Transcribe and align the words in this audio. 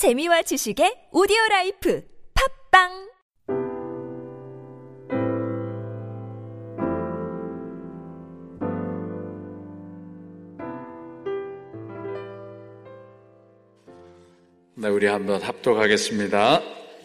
재미와 0.00 0.40
지식의 0.40 1.12
오디오 1.12 1.36
라이프 1.50 2.02
팟빵 2.32 2.88
네, 14.76 14.88
우리 14.88 15.06
한번 15.06 15.42
합독하겠습니다. 15.42 16.62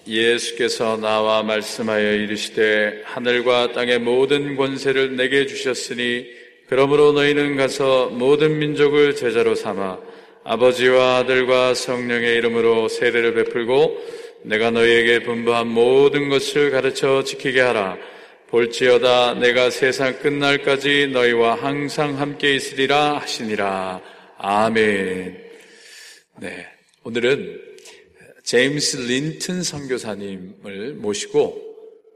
예수께서 0.08 0.96
나와 0.96 1.44
말씀하여 1.44 2.14
이르시되 2.14 3.02
하늘과 3.04 3.74
땅의 3.74 4.00
모든 4.00 4.56
권세를 4.56 5.18
내게 5.18 5.48
주셨으니 5.48 6.28
그러므로 6.70 7.12
너희는 7.12 7.58
가서 7.58 8.08
모든 8.08 8.58
민족을 8.58 9.18
제자로 9.18 9.54
삼아 9.54 10.15
아버지와 10.48 11.18
아들과 11.18 11.74
성령의 11.74 12.36
이름으로 12.36 12.88
세례를 12.88 13.34
베풀고 13.34 13.98
내가 14.44 14.70
너희에게 14.70 15.24
분부한 15.24 15.68
모든 15.68 16.30
것을 16.30 16.70
가르쳐 16.70 17.24
지키게 17.24 17.60
하라. 17.62 17.98
볼지어다 18.50 19.34
내가 19.40 19.72
세상 19.72 20.20
끝날까지 20.20 21.10
너희와 21.12 21.56
항상 21.56 22.20
함께 22.20 22.54
있으리라 22.54 23.18
하시니라. 23.18 24.02
아멘. 24.38 25.36
네. 26.42 26.68
오늘은 27.04 27.62
제임스 28.44 28.98
린튼 28.98 29.64
선교사님을 29.64 30.94
모시고 30.94 31.60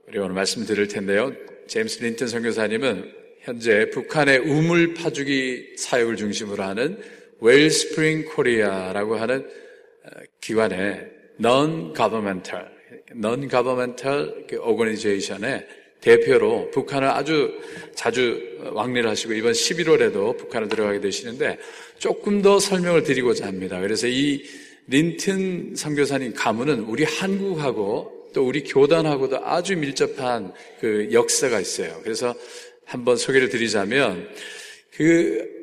우리 0.07 0.19
오늘 0.19 0.35
말씀 0.35 0.67
드릴 0.67 0.87
텐데요. 0.87 1.33
제임스 1.67 2.03
린튼 2.03 2.27
선교사님은 2.27 3.11
현재 3.41 3.89
북한의 3.89 4.37
우물 4.37 4.93
파주기 4.93 5.77
사역을 5.77 6.15
중심으로 6.15 6.61
하는 6.61 7.18
웰스프링 7.39 8.25
코리아라고 8.25 9.15
하는 9.15 9.47
기관의 10.41 11.09
non-governmental, 11.39 12.65
non-governmental 13.15 14.45
organization의 14.59 15.67
대표로 16.01 16.71
북한을 16.71 17.09
아주 17.09 17.53
자주 17.93 18.39
왕래를 18.71 19.09
하시고 19.09 19.33
이번 19.33 19.51
11월에도 19.51 20.37
북한을 20.37 20.69
들어가게 20.69 21.01
되시는데 21.01 21.57
조금 21.97 22.41
더 22.41 22.59
설명을 22.59 23.03
드리고자 23.03 23.47
합니다. 23.47 23.79
그래서 23.81 24.07
이 24.07 24.43
린튼 24.87 25.75
선교사님 25.75 26.33
가문은 26.33 26.81
우리 26.81 27.03
한국하고 27.03 28.29
또 28.33 28.45
우리 28.45 28.63
교단하고도 28.63 29.45
아주 29.45 29.75
밀접한 29.75 30.53
그 30.79 31.09
역사가 31.11 31.59
있어요. 31.59 31.99
그래서 32.03 32.33
한번 32.85 33.17
소개를 33.17 33.49
드리자면 33.49 34.29
그 34.95 35.58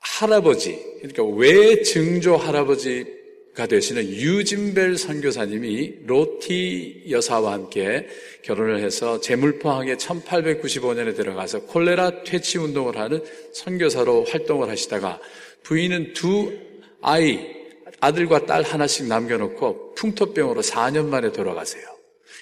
할아버지 0.00 0.78
그러니까 0.98 1.24
외증조 1.24 2.36
할아버지가 2.36 3.66
되시는 3.68 4.08
유진벨 4.08 4.96
선교사님이 4.96 6.00
로티 6.06 7.04
여사와 7.10 7.52
함께 7.52 8.06
결혼을 8.42 8.80
해서 8.80 9.20
제물포항에 9.20 9.96
1895년에 9.96 11.16
들어가서 11.16 11.62
콜레라 11.62 12.24
퇴치 12.24 12.58
운동을 12.58 12.96
하는 12.96 13.22
선교사로 13.52 14.24
활동을 14.24 14.68
하시다가 14.68 15.20
부인은 15.62 16.14
두 16.14 16.52
아이 17.00 17.58
아들과 18.00 18.46
딸 18.46 18.62
하나씩 18.62 19.06
남겨놓고 19.06 19.94
풍토병으로 19.94 20.62
4년 20.62 21.06
만에 21.06 21.32
돌아가세요. 21.32 21.82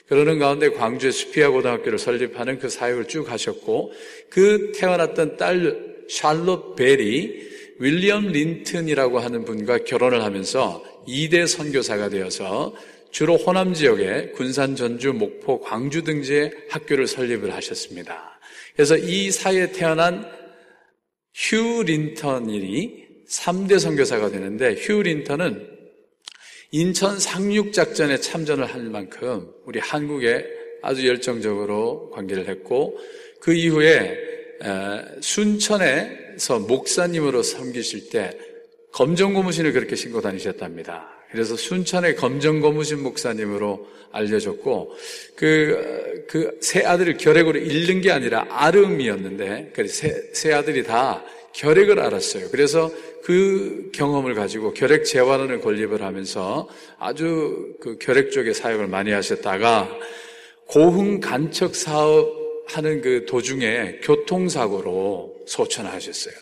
그러는 0.07 0.39
가운데 0.39 0.71
광주의 0.71 1.13
수피아 1.13 1.51
고등학교를 1.51 1.99
설립하는 1.99 2.59
그 2.59 2.69
사역을 2.69 3.09
쭉 3.09 3.31
하셨고 3.31 3.93
그 4.31 4.73
태어났던 4.77 5.37
딸 5.37 5.96
샬롯 6.09 6.77
벨이 6.77 7.47
윌리엄 7.79 8.29
린튼이라고 8.29 9.19
하는 9.19 9.45
분과 9.45 9.79
결혼을 9.79 10.23
하면서 10.23 10.83
2대 11.07 11.47
선교사가 11.47 12.09
되어서 12.09 12.75
주로 13.11 13.37
호남 13.37 13.75
지역에 13.75 14.31
군산, 14.35 14.77
전주, 14.77 15.13
목포, 15.13 15.61
광주 15.61 16.03
등지에 16.03 16.51
학교를 16.69 17.07
설립을 17.07 17.55
하셨습니다. 17.55 18.39
그래서 18.75 18.97
이 18.97 19.31
사이에 19.31 19.73
태어난 19.73 20.31
휴 21.35 21.83
린턴이 21.83 23.07
3대 23.29 23.79
선교사가 23.79 24.31
되는데 24.31 24.75
휴 24.75 25.03
린턴은 25.03 25.77
인천 26.73 27.19
상륙작전에 27.19 28.19
참전을 28.19 28.67
할 28.67 28.83
만큼 28.85 29.51
우리 29.65 29.79
한국에 29.79 30.45
아주 30.83 31.07
열정적으로 31.07 32.11
관계를 32.11 32.49
했고 32.49 32.99
그 33.41 33.55
이후에 33.55 34.36
순천에서 35.21 36.61
목사님으로 36.61 37.43
섬기실 37.43 38.11
때 38.11 38.37
검정 38.93 39.35
고무신을 39.35 39.73
그렇게 39.73 39.97
신고 39.97 40.21
다니셨답니다. 40.21 41.09
그래서 41.31 41.57
순천의 41.57 42.17
검정 42.17 42.61
고무신 42.61 43.03
목사님으로 43.03 43.89
알려졌고 44.13 44.95
그 45.37 46.17
그 46.27 46.59
세 46.61 46.85
아들을 46.85 47.17
결핵으로 47.17 47.59
잃는 47.59 48.01
게 48.01 48.11
아니라 48.11 48.47
아름이었는데 48.49 49.73
세, 49.87 50.31
세 50.33 50.53
아들이 50.53 50.83
다 50.85 51.25
결핵을 51.55 52.01
알았어요. 52.01 52.49
그래서 52.51 52.91
그 53.23 53.91
경험을 53.95 54.35
가지고 54.35 54.73
결핵 54.75 55.05
재활하는 55.05 55.61
건립을 55.61 56.03
하면서 56.03 56.69
아주 56.99 57.75
그 57.81 57.99
결핵 57.99 58.31
쪽에 58.31 58.53
사역을 58.53 58.89
많이 58.89 59.11
하셨다가 59.13 59.89
고흥 60.67 61.21
간척 61.21 61.75
사업 61.75 62.36
하는 62.67 63.01
그 63.01 63.27
도중에 63.27 64.01
교통사고로 64.03 65.45
소천하셨어요. 65.47 66.35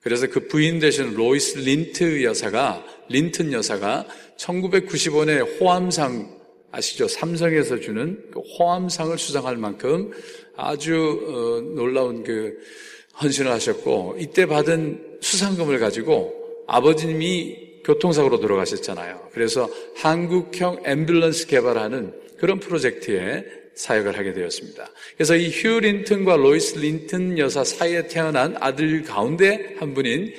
그래서 0.00 0.26
그 0.26 0.48
부인 0.48 0.80
되신 0.80 1.14
로이스 1.14 1.58
린트 1.58 2.24
여사가, 2.24 2.84
린튼 3.08 3.52
여사가 3.52 4.06
1995년에 4.36 5.60
호암상 5.60 6.42
아시죠? 6.72 7.06
삼성에서 7.06 7.80
주는 7.80 8.18
그 8.32 8.40
호암상을 8.40 9.16
수상할 9.18 9.56
만큼 9.56 10.10
아주 10.56 10.94
어, 11.28 11.60
놀라운 11.74 12.24
그 12.24 12.58
헌신을 13.22 13.50
하셨고 13.50 14.16
이때 14.18 14.46
받은 14.46 15.18
수상금을 15.20 15.78
가지고 15.78 16.32
아버님이 16.66 17.82
교통사고로 17.84 18.40
돌아가셨잖아요. 18.40 19.28
그래서 19.32 19.68
한국형 19.96 20.84
앰뷸런스 20.84 21.48
개발하는 21.48 22.14
그런 22.38 22.58
프로젝트에 22.58 23.44
사역을 23.74 24.18
하게 24.18 24.32
되었습니다. 24.32 24.90
그래서 25.16 25.36
이 25.36 25.50
휴 25.50 25.80
린튼과 25.80 26.36
로이스 26.36 26.78
린튼 26.78 27.38
여사 27.38 27.64
사이에 27.64 28.06
태어난 28.08 28.56
아들 28.60 29.02
가운데 29.02 29.76
한 29.78 29.94
분인 29.94 30.34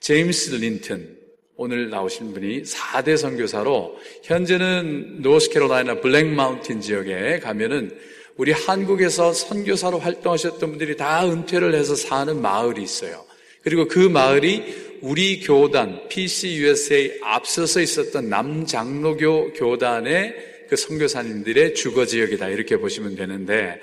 제임스 0.00 0.56
린튼 0.56 1.16
오늘 1.56 1.88
나오신 1.88 2.34
분이 2.34 2.62
4대 2.62 3.16
선교사로 3.16 3.96
현재는 4.24 5.22
노스캐롤라이나 5.22 6.00
블랙 6.00 6.26
마운틴 6.26 6.80
지역에 6.80 7.38
가면은 7.38 7.96
우리 8.36 8.52
한국에서 8.52 9.32
선교사로 9.32 9.98
활동하셨던 9.98 10.70
분들이 10.70 10.96
다 10.96 11.26
은퇴를 11.26 11.74
해서 11.74 11.94
사는 11.94 12.40
마을이 12.40 12.82
있어요. 12.82 13.24
그리고 13.62 13.88
그 13.88 13.98
마을이 13.98 14.98
우리 15.00 15.40
교단 15.40 16.08
PCUSA 16.08 17.20
앞서서 17.22 17.80
있었던 17.80 18.28
남장로교 18.28 19.54
교단의 19.54 20.55
그 20.68 20.76
선교사님들의 20.76 21.74
주거 21.74 22.06
지역이다 22.06 22.48
이렇게 22.48 22.76
보시면 22.76 23.16
되는데 23.16 23.80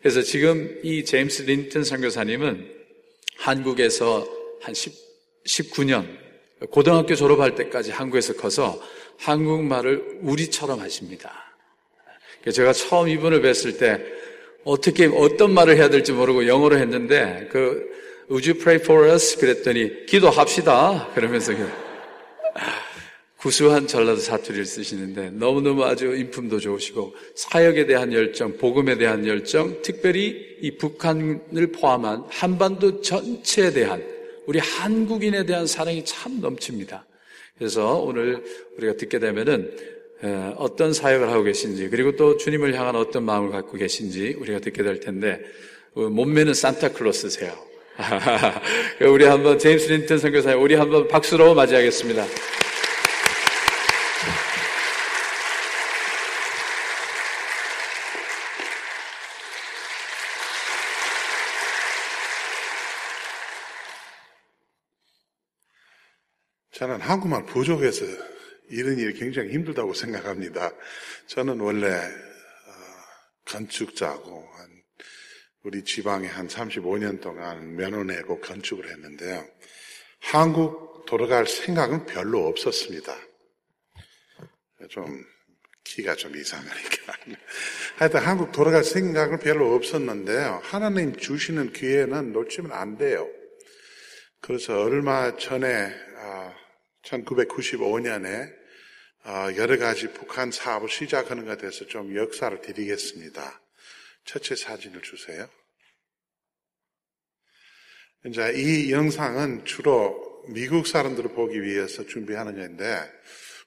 그래서 0.00 0.22
지금 0.22 0.78
이 0.82 1.04
제임스 1.04 1.42
린튼 1.42 1.84
선교사님은 1.84 2.70
한국에서 3.36 4.26
한 4.60 4.74
10, 4.74 4.92
19년 5.46 6.06
고등학교 6.70 7.14
졸업할 7.14 7.54
때까지 7.54 7.90
한국에서 7.90 8.34
커서 8.34 8.80
한국말을 9.18 10.18
우리처럼 10.22 10.80
하십니다. 10.80 11.56
제가 12.50 12.72
처음 12.72 13.08
이분을 13.08 13.40
뵀을 13.42 13.78
때 13.78 14.04
어떻게 14.64 15.06
어떤 15.06 15.52
말을 15.54 15.76
해야 15.76 15.88
될지 15.88 16.12
모르고 16.12 16.46
영어로 16.46 16.78
했는데 16.78 17.48
그 17.50 17.90
Would 18.30 18.48
you 18.48 18.58
pray 18.58 18.80
for 18.80 19.08
us? 19.10 19.36
그랬더니 19.38 20.06
기도합시다. 20.06 21.10
그러면서 21.14 21.52
구수한 23.42 23.88
전라도 23.88 24.20
사투리를 24.20 24.64
쓰시는데 24.64 25.30
너무너무 25.30 25.84
아주 25.84 26.14
인품도 26.14 26.60
좋으시고 26.60 27.12
사역에 27.34 27.86
대한 27.86 28.12
열정, 28.12 28.56
복음에 28.56 28.96
대한 28.96 29.26
열정, 29.26 29.82
특별히 29.82 30.56
이 30.60 30.76
북한을 30.76 31.72
포함한 31.74 32.22
한반도 32.28 33.00
전체에 33.00 33.72
대한 33.72 34.00
우리 34.46 34.60
한국인에 34.60 35.44
대한 35.44 35.66
사랑이 35.66 36.04
참 36.04 36.40
넘칩니다. 36.40 37.04
그래서 37.58 37.96
오늘 37.96 38.44
우리가 38.78 38.96
듣게 38.96 39.18
되면은 39.18 39.76
어떤 40.56 40.92
사역을 40.92 41.28
하고 41.28 41.42
계신지 41.42 41.88
그리고 41.88 42.14
또 42.14 42.36
주님을 42.36 42.78
향한 42.78 42.94
어떤 42.94 43.24
마음을 43.24 43.50
갖고 43.50 43.76
계신지 43.76 44.36
우리가 44.38 44.60
듣게 44.60 44.84
될 44.84 45.00
텐데 45.00 45.40
어, 45.94 46.02
몸매는 46.02 46.54
산타클로스세요. 46.54 47.52
우리 49.10 49.24
한번 49.24 49.58
제임스 49.58 49.90
린턴 49.90 50.18
선교사님 50.18 50.62
우리 50.62 50.76
한번 50.76 51.08
박수로 51.08 51.54
맞이하겠습니다. 51.54 52.24
저는 66.82 67.00
한국말 67.00 67.46
부족해서 67.46 68.04
이런 68.68 68.98
일이 68.98 69.14
굉장히 69.14 69.52
힘들다고 69.52 69.94
생각합니다. 69.94 70.72
저는 71.28 71.60
원래 71.60 71.86
어, 71.86 72.10
건축자고 73.44 74.48
우리 75.62 75.84
지방에 75.84 76.26
한 76.26 76.48
35년 76.48 77.20
동안 77.20 77.76
면허 77.76 78.02
내고 78.02 78.40
건축을 78.40 78.90
했는데요. 78.90 79.46
한국 80.18 81.04
돌아갈 81.06 81.46
생각은 81.46 82.04
별로 82.04 82.48
없었습니다. 82.48 83.16
좀 84.88 85.24
키가 85.84 86.16
좀 86.16 86.36
이상하니까. 86.36 87.12
하여튼 87.94 88.20
한국 88.22 88.50
돌아갈 88.50 88.82
생각은 88.82 89.38
별로 89.38 89.72
없었는데요. 89.76 90.58
하나님 90.64 91.14
주시는 91.14 91.74
기회는 91.74 92.32
놓치면 92.32 92.72
안 92.72 92.98
돼요. 92.98 93.28
그래서 94.40 94.82
얼마 94.82 95.36
전에 95.36 95.94
1995년에 97.04 98.52
아, 99.24 99.44
아, 99.44 99.56
여러 99.56 99.78
가지 99.78 100.12
북한 100.12 100.50
사업을 100.50 100.88
시작하는 100.88 101.44
것에 101.44 101.58
대해서 101.58 101.86
좀 101.86 102.16
역사를 102.16 102.60
드리겠습니다. 102.60 103.60
첫째 104.24 104.56
사진을 104.56 105.02
주세요. 105.02 105.48
이제 108.26 108.52
이 108.56 108.92
영상은 108.92 109.64
주로 109.64 110.44
미국 110.48 110.86
사람들을 110.86 111.34
보기 111.34 111.62
위해서 111.62 112.04
준비하는 112.04 112.56
건데 112.56 113.00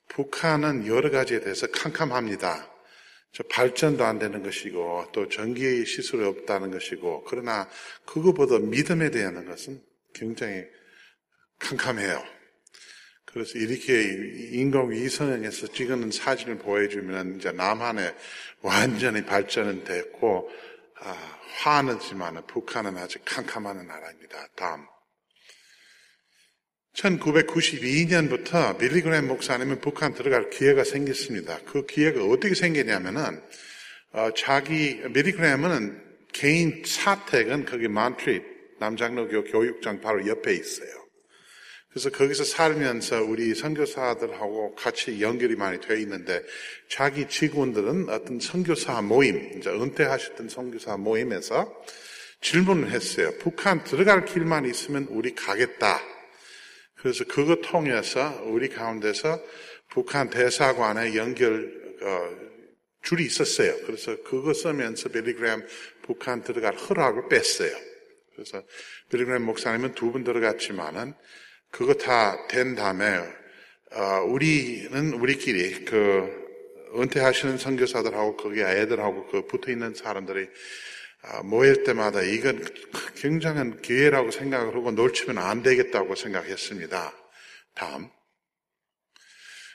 북한은 0.09 0.87
여러 0.87 1.09
가지에 1.09 1.39
대해서 1.39 1.67
캄캄합니다. 1.67 2.71
발전도 3.49 4.05
안 4.05 4.17
되는 4.17 4.43
것이고 4.43 5.09
또 5.11 5.27
전기 5.27 5.85
시설이 5.85 6.23
없다는 6.23 6.71
것이고 6.71 7.25
그러나 7.25 7.69
그것보다 8.05 8.59
믿음에 8.59 9.11
대한 9.11 9.45
것은 9.45 9.81
굉장히 10.13 10.63
캄캄해요. 11.59 12.34
그래서 13.35 13.59
이렇게 13.59 14.01
인공위성에서 14.53 15.67
찍은 15.67 16.09
사진을 16.11 16.57
보여주면 16.57 17.35
이제 17.35 17.51
남한에 17.51 18.15
완전히 18.61 19.25
발전은 19.25 19.83
됐고 19.83 20.49
아, 21.01 21.11
화는 21.57 21.99
지만 21.99 22.41
북한은 22.47 22.97
아직 22.97 23.23
캄캄한 23.25 23.87
나라입니다. 23.87 24.47
다음. 24.55 24.85
1992년부터 26.93 28.77
빌리그램 28.77 29.27
목사님은 29.27 29.81
북한 29.81 30.13
들어갈 30.13 30.49
기회가 30.49 30.85
생겼습니다. 30.85 31.59
그 31.65 31.85
기회가 31.85 32.23
어떻게 32.23 32.55
생기냐면은 32.55 33.43
어, 34.13 34.29
자기 34.33 35.01
빌리그램은 35.11 36.01
개인 36.31 36.83
사택은 36.85 37.65
거기 37.65 37.89
만트리 37.89 38.41
남장로교 38.79 39.43
교육장 39.43 39.99
바로 39.99 40.25
옆에 40.25 40.53
있어요. 40.53 41.04
그래서 41.95 42.09
거기서 42.09 42.43
살면서 42.43 43.23
우리 43.23 43.55
선교사들하고 43.55 44.75
같이 44.75 45.21
연결이 45.21 45.55
많이 45.55 45.79
되어 45.79 45.95
있는데 45.95 46.43
자기 46.89 47.29
직원들은 47.29 48.09
어떤 48.09 48.41
선교사 48.41 49.01
모임, 49.01 49.57
이제 49.57 49.69
은퇴하셨던 49.69 50.49
선교사 50.49 50.97
모임에서 50.97 51.73
질문을 52.41 52.91
했어요. 52.91 53.31
북한 53.39 53.85
들어갈 53.85 54.25
길만 54.25 54.65
있으면 54.65 55.07
우리 55.09 55.33
가겠다. 55.35 56.01
그래서 56.95 57.23
그거 57.23 57.55
통해서 57.61 58.41
우리 58.43 58.67
가운데서 58.67 59.41
북한 59.87 60.29
대사관에 60.29 61.15
연결 61.15 61.97
어, 62.01 62.29
줄이 63.03 63.23
있었어요. 63.23 63.73
그래서 63.85 64.21
그거 64.23 64.53
쓰면서 64.53 65.07
빌리그램 65.07 65.65
북한 66.01 66.43
들어갈 66.43 66.75
허락을 66.75 67.29
뺐어요. 67.29 67.73
그래서 68.35 68.61
빌리그램 69.09 69.43
목사님은 69.43 69.95
두 69.95 70.11
분 70.11 70.25
들어갔지만은 70.25 71.13
그거 71.75 71.93
다 71.93 72.47
된 72.47 72.73
다음에 72.73 73.19
어, 73.91 74.21
우리는 74.29 75.11
우리끼리 75.11 75.83
그 75.83 76.45
은퇴하시는 76.95 77.57
선교사들하고 77.57 78.37
거기 78.37 78.61
애들하고 78.61 79.27
그 79.27 79.45
붙어 79.45 79.71
있는 79.71 79.93
사람들이 79.93 80.47
어, 81.23 81.43
모일 81.43 81.83
때마다 81.83 82.21
이건 82.21 82.63
굉장한 83.17 83.81
기회라고 83.81 84.31
생각을 84.31 84.73
하고 84.73 84.91
놓치면 84.91 85.37
안 85.37 85.63
되겠다고 85.63 86.15
생각했습니다. 86.15 87.13
다음. 87.73 88.07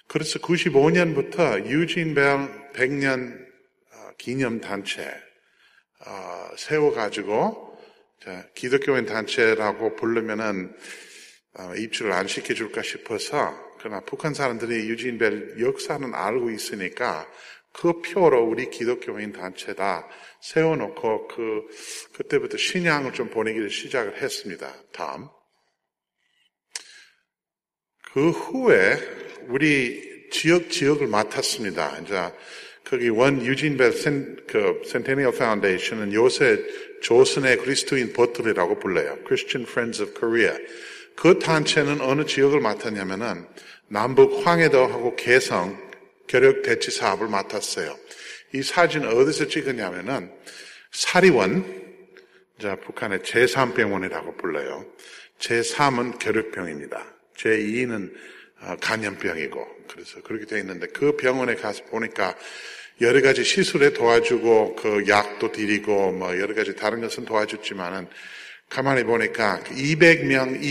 그래서 0.07 0.39
95년부터 0.39 1.67
유진 1.67 2.15
벨 2.15 2.25
100년 2.73 3.47
어, 3.93 4.11
기념 4.17 4.59
단체 4.63 5.07
세워가지고 6.57 7.79
기독교인 8.55 9.05
단체라고 9.05 9.97
부르면은 9.97 10.75
어, 10.75 11.10
입주를 11.77 12.13
안 12.13 12.27
시켜줄까 12.27 12.83
싶어서 12.83 13.55
그러나 13.79 14.01
북한 14.01 14.35
사람들이 14.35 14.89
유진 14.89 15.19
벨 15.19 15.57
역사는 15.59 16.15
알고 16.15 16.51
있으니까 16.51 17.27
그 17.73 18.01
표로 18.01 18.45
우리 18.45 18.69
기독교인 18.69 19.33
단체다 19.33 20.09
세워놓고 20.43 21.29
그 21.29 21.67
그때부터 22.15 22.57
신앙을 22.57 23.13
좀 23.13 23.31
보내기를 23.31 23.71
시작을 23.71 24.21
했습니다. 24.21 24.75
다음 24.93 25.29
그 28.13 28.31
후에 28.31 28.97
우리 29.49 30.29
지역 30.31 30.71
지역을 30.71 31.07
맡았습니다. 31.07 31.99
이제 31.99 32.33
거기 32.85 33.09
원 33.09 33.45
유진 33.45 33.77
벨 33.77 33.93
Cen, 33.93 34.37
그 34.49 34.83
Centennial 34.85 35.33
Foundation은 35.33 36.13
요새 36.13 36.59
조선의 37.03 37.59
그리스도인 37.59 38.13
벗들이라고 38.13 38.79
불러요. 38.81 39.19
Christian 39.27 39.69
Friends 39.69 40.03
of 40.03 40.15
Korea. 40.19 40.57
그 41.21 41.39
단체는 41.39 42.01
어느 42.01 42.25
지역을 42.25 42.61
맡았냐면은 42.61 43.47
남북 43.89 44.47
황해도하고 44.47 45.17
개성 45.17 45.79
결핵 46.27 46.63
퇴치 46.63 46.91
사업을 46.91 47.29
맡았어요. 47.29 47.95
이 48.55 48.63
사진 48.63 49.05
어디서 49.05 49.49
찍었냐면은 49.49 50.33
사리원, 50.93 51.63
자, 52.59 52.75
북한의 52.77 53.19
제3병원이라고 53.19 54.39
불러요. 54.39 54.87
제3은 55.41 56.19
결핵병입니다. 56.19 57.05
제2는 57.37 58.15
어, 58.63 58.77
간염병이고, 58.81 59.67
그래서 59.89 60.23
그렇게 60.23 60.47
되어 60.47 60.59
있는데 60.61 60.87
그 60.87 61.17
병원에 61.17 61.55
가서 61.55 61.85
보니까 61.85 62.35
여러 63.03 63.21
가지 63.21 63.45
시술에 63.45 63.93
도와주고 63.93 64.77
그 64.77 65.05
약도 65.09 65.53
드리고 65.53 66.13
뭐 66.13 66.39
여러 66.39 66.55
가지 66.55 66.75
다른 66.75 67.03
것은 67.03 67.27
도와줬지만은 67.27 68.09
가만히 68.71 69.03
보니까 69.03 69.61
200명 69.65 70.63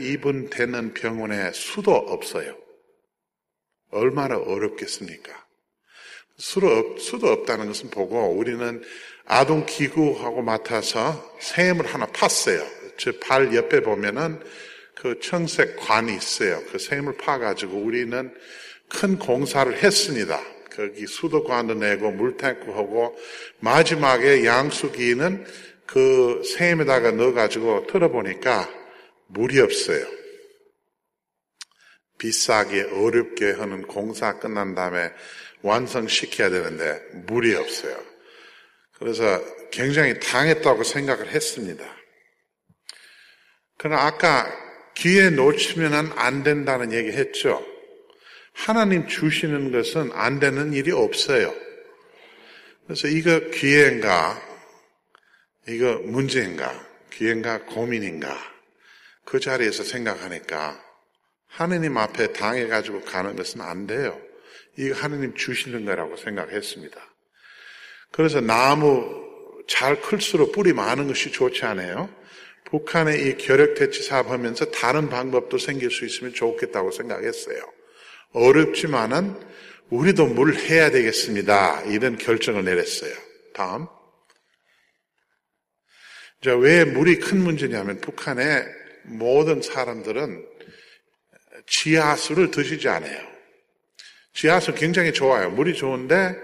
입원 0.00 0.50
되는 0.50 0.92
병원에 0.92 1.50
수도 1.52 1.94
없어요. 1.94 2.54
얼마나 3.90 4.36
어렵겠습니까? 4.36 5.32
수도, 6.36 6.68
없다는 7.32 7.66
것은 7.66 7.90
보고 7.90 8.28
우리는 8.36 8.82
아동 9.24 9.64
기구하고 9.64 10.42
맡아서 10.42 11.36
샘을 11.40 11.86
하나 11.86 12.06
팠어요. 12.06 12.64
저발 12.98 13.54
옆에 13.54 13.80
보면은 13.80 14.40
그 14.94 15.18
청색 15.20 15.76
관이 15.76 16.14
있어요. 16.14 16.62
그 16.70 16.78
샘을 16.78 17.16
파가지고 17.16 17.78
우리는 17.78 18.32
큰 18.88 19.18
공사를 19.18 19.72
했습니다. 19.82 20.38
거기 20.70 21.06
수도관도 21.06 21.74
내고 21.74 22.10
물탱크 22.10 22.70
하고 22.70 23.16
마지막에 23.60 24.44
양수기는 24.44 25.44
그 25.88 26.42
샘에다가 26.44 27.12
넣어가지고 27.12 27.86
틀어보니까 27.86 28.68
물이 29.28 29.58
없어요. 29.58 30.06
비싸게 32.18 32.90
어렵게 32.92 33.52
하는 33.52 33.82
공사 33.86 34.38
끝난 34.38 34.74
다음에 34.74 35.10
완성시켜야 35.62 36.50
되는데 36.50 37.00
물이 37.26 37.54
없어요. 37.54 37.98
그래서 38.98 39.42
굉장히 39.70 40.20
당했다고 40.20 40.84
생각을 40.84 41.28
했습니다. 41.28 41.84
그러나 43.78 44.06
아까 44.06 44.46
기회 44.94 45.30
놓치면 45.30 46.12
안 46.16 46.42
된다는 46.42 46.92
얘기 46.92 47.12
했죠. 47.12 47.64
하나님 48.52 49.06
주시는 49.06 49.72
것은 49.72 50.10
안 50.12 50.38
되는 50.38 50.74
일이 50.74 50.90
없어요. 50.90 51.54
그래서 52.84 53.08
이거 53.08 53.40
기회인가 53.50 54.47
이거 55.68 55.98
문제인가? 55.98 56.72
기회인가? 57.10 57.64
고민인가? 57.64 58.36
그 59.24 59.38
자리에서 59.38 59.84
생각하니까 59.84 60.82
하느님 61.46 61.96
앞에 61.98 62.32
당해가지고 62.32 63.02
가는 63.02 63.36
것은 63.36 63.60
안 63.60 63.86
돼요. 63.86 64.18
이거 64.78 64.94
하느님 64.96 65.34
주시는 65.34 65.84
거라고 65.84 66.16
생각했습니다. 66.16 66.98
그래서 68.12 68.40
나무 68.40 69.04
잘 69.68 70.00
클수록 70.00 70.52
뿌리 70.52 70.72
많은 70.72 71.08
것이 71.08 71.30
좋지 71.30 71.64
않아요? 71.66 72.08
북한의 72.64 73.28
이 73.28 73.36
결핵대치 73.36 74.02
사업 74.02 74.30
하면서 74.30 74.70
다른 74.70 75.08
방법도 75.08 75.58
생길 75.58 75.90
수 75.90 76.04
있으면 76.06 76.32
좋겠다고 76.32 76.90
생각했어요. 76.90 77.58
어렵지만은 78.32 79.38
우리도 79.90 80.26
뭘 80.26 80.54
해야 80.54 80.90
되겠습니다. 80.90 81.82
이런 81.82 82.16
결정을 82.16 82.64
내렸어요. 82.64 83.14
다음. 83.54 83.86
자, 86.40 86.56
왜 86.56 86.84
물이 86.84 87.18
큰 87.18 87.42
문제냐면 87.42 88.00
북한의 88.00 88.64
모든 89.02 89.60
사람들은 89.60 90.46
지하수를 91.66 92.52
드시지 92.52 92.88
않아요. 92.88 93.26
지하수 94.34 94.74
굉장히 94.74 95.12
좋아요. 95.12 95.50
물이 95.50 95.74
좋은데 95.74 96.36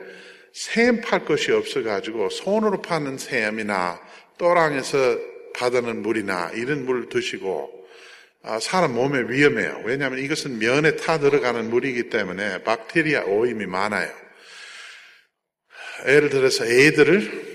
샘 0.52 1.00
팔 1.00 1.24
것이 1.24 1.52
없어가지고 1.52 2.30
손으로 2.30 2.82
파는 2.82 3.18
샘이나 3.18 4.00
또랑에서 4.36 5.16
받는 5.54 6.02
물이나 6.02 6.50
이런 6.54 6.84
물을 6.84 7.08
드시고 7.08 7.86
아, 8.42 8.58
사람 8.58 8.94
몸에 8.94 9.20
위험해요. 9.28 9.82
왜냐하면 9.84 10.18
이것은 10.18 10.58
면에 10.58 10.96
타 10.96 11.18
들어가는 11.18 11.70
물이기 11.70 12.10
때문에 12.10 12.64
박테리아 12.64 13.24
오임이 13.24 13.66
많아요. 13.66 14.10
예를 16.06 16.30
들어서 16.30 16.66
애들을 16.66 17.53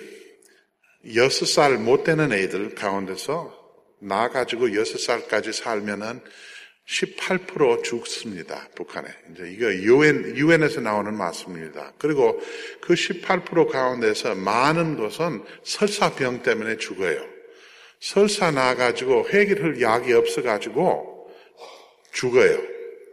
여섯 1.15 1.45
살 1.45 1.77
못 1.77 2.03
되는 2.03 2.31
애들 2.31 2.75
가운데서 2.75 3.57
나가지고 3.99 4.75
여섯 4.75 4.99
살까지 4.99 5.53
살면은 5.53 6.21
18% 6.87 7.83
죽습니다. 7.83 8.67
북한에. 8.75 9.07
이제 9.31 9.51
이거 9.51 9.71
유엔, 9.73 10.35
유엔에서 10.35 10.81
나오는 10.81 11.15
말씀입니다. 11.15 11.93
그리고 11.99 12.41
그 12.81 12.95
18% 12.95 13.69
가운데서 13.69 14.35
많은 14.35 14.97
것은 14.97 15.43
설사병 15.63 16.41
때문에 16.41 16.77
죽어요. 16.77 17.23
설사 17.99 18.49
나가지고 18.49 19.29
해결할 19.29 19.81
약이 19.81 20.13
없어가지고 20.13 21.29
죽어요. 22.11 22.59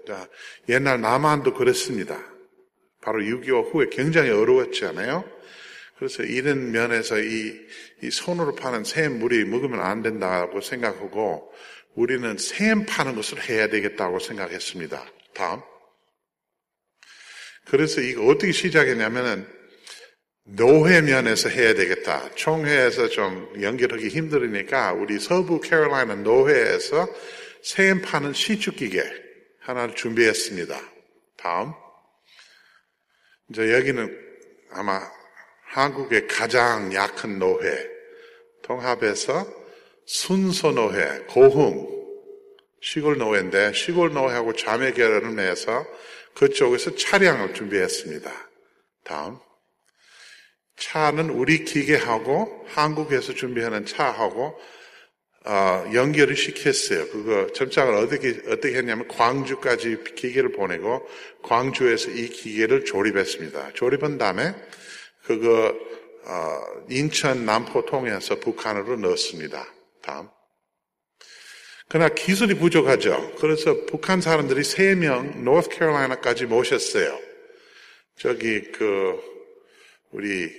자, 0.06 0.26
옛날 0.70 1.00
남한도 1.00 1.52
그랬습니다. 1.52 2.18
바로 3.02 3.20
6.25 3.20 3.74
후에 3.74 3.86
굉장히 3.90 4.30
어려웠지 4.30 4.86
않아요? 4.86 5.24
그래서 5.98 6.22
이런 6.22 6.72
면에서 6.72 7.18
이, 7.18 7.58
이 8.02 8.10
손으로 8.10 8.54
파는 8.54 8.84
샘 8.84 9.18
물이 9.18 9.44
먹으면 9.46 9.80
안 9.80 10.02
된다고 10.02 10.60
생각하고 10.60 11.52
우리는 11.94 12.36
샘 12.36 12.84
파는 12.84 13.14
것을 13.14 13.48
해야 13.48 13.68
되겠다고 13.68 14.18
생각했습니다. 14.18 15.06
다음. 15.34 15.62
그래서 17.64 18.00
이거 18.00 18.26
어떻게 18.26 18.52
시작했냐면은 18.52 19.48
노회 20.44 21.00
면에서 21.00 21.48
해야 21.48 21.74
되겠다. 21.74 22.34
총회에서 22.36 23.08
좀 23.08 23.50
연결하기 23.60 24.08
힘들으니까 24.08 24.92
우리 24.92 25.18
서부 25.18 25.60
캐롤라이나 25.60 26.16
노회에서 26.16 27.08
샘 27.62 28.00
파는 28.02 28.32
시축기계 28.32 29.02
하나를 29.60 29.96
준비했습니다. 29.96 30.78
다음. 31.38 31.72
이제 33.50 33.72
여기는 33.72 34.16
아마 34.70 35.00
한국의 35.66 36.26
가장 36.26 36.92
약한 36.94 37.38
노회, 37.38 37.88
통합에서 38.62 39.46
순서 40.06 40.72
노회, 40.72 41.24
고흥, 41.28 41.96
시골 42.80 43.18
노회인데 43.18 43.72
시골 43.72 44.12
노회하고 44.12 44.54
자매 44.54 44.92
결연을 44.92 45.32
맺어서 45.32 45.86
그쪽에서 46.34 46.94
차량을 46.94 47.54
준비했습니다. 47.54 48.30
다음. 49.04 49.38
차는 50.76 51.30
우리 51.30 51.64
기계하고 51.64 52.66
한국에서 52.68 53.32
준비하는 53.32 53.86
차하고 53.86 54.58
어, 55.46 55.84
연결을 55.94 56.36
시켰어요. 56.36 57.08
그거 57.08 57.52
점장을 57.52 57.94
어떻게 57.94 58.40
어떻게 58.48 58.76
했냐면 58.76 59.06
광주까지 59.08 59.98
기계를 60.16 60.52
보내고 60.52 61.08
광주에서 61.42 62.10
이 62.10 62.28
기계를 62.28 62.84
조립했습니다. 62.84 63.72
조립한 63.74 64.18
다음에 64.18 64.54
그거 65.26 65.74
어, 66.24 66.60
인천 66.88 67.44
남포 67.44 67.86
통해서 67.86 68.36
북한으로 68.36 68.96
넣었습니다. 68.96 69.66
다음. 70.02 70.28
그러나 71.88 72.08
기술이 72.08 72.54
부족하죠. 72.54 73.34
그래서 73.38 73.86
북한 73.86 74.20
사람들이 74.20 74.64
세명 74.64 75.44
노스캐롤라이나까지 75.44 76.46
모셨어요. 76.46 77.18
저기 78.18 78.72
그 78.72 79.20
우리 80.10 80.50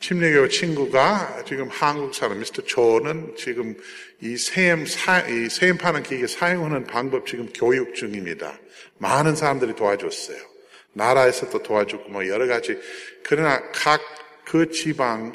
침례교 0.00 0.48
친구가 0.48 1.44
지금 1.46 1.68
한국 1.68 2.14
사람 2.14 2.40
미스터 2.40 2.62
조는 2.62 3.36
지금 3.36 3.76
이 4.20 4.36
세임 4.36 4.84
이 4.84 5.48
세임 5.48 5.78
파는 5.78 6.02
기계 6.02 6.26
사용하는 6.26 6.84
방법 6.84 7.26
지금 7.26 7.48
교육 7.54 7.94
중입니다. 7.94 8.58
많은 8.98 9.36
사람들이 9.36 9.74
도와줬어요. 9.76 10.53
나라에서도 10.94 11.62
도와주고 11.62 12.08
뭐 12.08 12.26
여러 12.28 12.46
가지 12.46 12.78
그러나 13.22 13.60
각 13.72 14.00
그 14.44 14.70
지방 14.70 15.34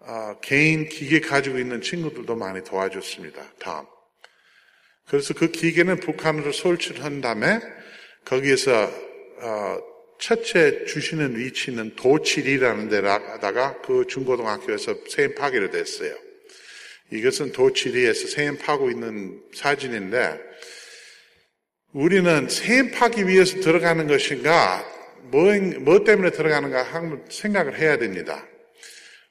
어, 0.00 0.38
개인 0.40 0.88
기계 0.88 1.20
가지고 1.20 1.58
있는 1.58 1.80
친구들도 1.80 2.34
많이 2.36 2.64
도와줬습니다. 2.64 3.54
다음. 3.58 3.86
그래서 5.06 5.34
그 5.34 5.50
기계는 5.50 6.00
북한으로 6.00 6.52
설치한 6.52 7.20
다음에 7.20 7.60
거기에서 8.24 8.90
어, 9.40 9.78
첫째 10.18 10.84
주시는 10.84 11.38
위치는 11.38 11.96
도칠이라는 11.96 12.88
데다가 12.88 13.80
그 13.82 14.06
중고등학교에서 14.06 14.94
세임 15.08 15.34
파기로 15.34 15.70
됐어요. 15.70 16.14
이것은 17.12 17.52
도칠이에서 17.52 18.28
세임 18.28 18.58
파고 18.58 18.90
있는 18.90 19.42
사진인데 19.54 20.38
우리는 21.92 22.48
세임 22.48 22.92
파기 22.92 23.26
위해서 23.26 23.58
들어가는 23.60 24.06
것인가 24.06 24.84
뭐, 25.22 25.52
뭐 25.80 26.04
때문에 26.04 26.30
들어가는가 26.30 26.82
한번 26.84 27.24
생각을 27.28 27.78
해야 27.78 27.98
됩니다. 27.98 28.46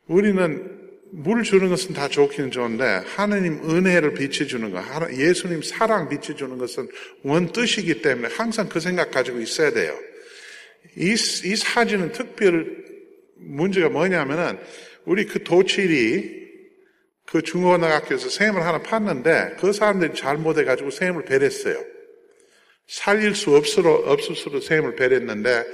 우리는 0.08 0.78
물 1.12 1.44
주는 1.44 1.70
것은 1.70 1.94
다 1.94 2.08
좋기는 2.08 2.52
좋은데 2.52 2.84
하느님 3.16 3.70
은혜를 3.70 4.14
비춰주는 4.14 4.72
것, 4.72 4.84
예수님 5.12 5.62
사랑 5.62 6.10
비춰주는 6.10 6.58
것은 6.58 6.88
원 7.24 7.52
뜻이기 7.52 8.02
때문에 8.02 8.28
항상 8.34 8.68
그 8.70 8.80
생각 8.80 9.12
가지고 9.12 9.40
있어야 9.40 9.72
돼요. 9.72 9.98
이, 10.98 11.12
이 11.12 11.56
사진은 11.56 12.12
특별 12.12 12.86
문제가 13.38 13.90
뭐냐면은 13.90 14.60
우리 15.06 15.26
그 15.26 15.44
도칠이 15.44 16.40
그 17.26 17.42
중고등학교에서 17.42 18.30
샘을 18.30 18.64
하나 18.66 18.82
팠는데 18.82 19.58
그 19.58 19.72
사람들이 19.72 20.14
잘못해가지고 20.14 20.92
샘을 20.92 21.26
베렸어요. 21.26 21.99
살릴 22.90 23.36
수 23.36 23.56
없으로, 23.56 23.94
없을수록 24.08 24.64
샘을 24.64 24.96
베렸는데 24.96 25.66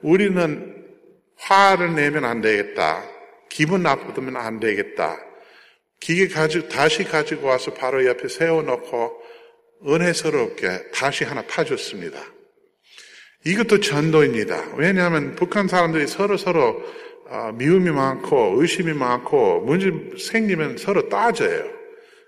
우리는 0.00 0.74
화를 1.36 1.94
내면 1.94 2.24
안 2.24 2.40
되겠다. 2.40 3.04
기분 3.48 3.82
나쁘면 3.82 4.36
안 4.36 4.58
되겠다. 4.58 5.18
기계 6.00 6.28
가지고, 6.28 6.68
다시 6.68 7.04
가지고 7.04 7.48
와서 7.48 7.74
바로 7.74 8.04
옆에 8.06 8.26
세워놓고 8.26 9.22
은혜스럽게 9.86 10.90
다시 10.92 11.24
하나 11.24 11.42
파줬습니다. 11.42 12.18
이것도 13.44 13.80
전도입니다. 13.80 14.74
왜냐하면 14.76 15.34
북한 15.34 15.68
사람들이 15.68 16.06
서로 16.06 16.36
서로 16.36 16.82
아, 17.28 17.50
미움이 17.52 17.90
많고 17.90 18.60
의심이 18.60 18.92
많고 18.92 19.60
문제 19.60 19.90
생기면 20.18 20.76
서로 20.76 21.08
따져요. 21.08 21.81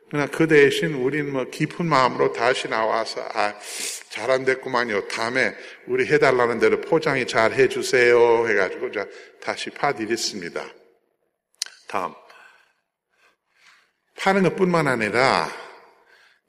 그러나 0.08 0.26
그 0.26 0.46
대신 0.46 0.94
우리는 0.94 1.32
뭐 1.32 1.44
깊은 1.50 1.86
마음으로 1.86 2.32
다시 2.32 2.68
나와서 2.68 3.26
아, 3.34 3.54
잘 4.10 4.30
안 4.30 4.44
됐구만요. 4.44 5.08
다음에 5.08 5.54
우리 5.86 6.06
해달라는 6.06 6.60
대로 6.60 6.80
포장이 6.80 7.26
잘 7.26 7.52
해주세요. 7.52 8.48
해가지고 8.48 8.90
다시 9.40 9.70
파드렸습니다. 9.70 10.64
다음. 11.88 12.14
파는 14.16 14.44
것 14.44 14.56
뿐만 14.56 14.86
아니라 14.86 15.50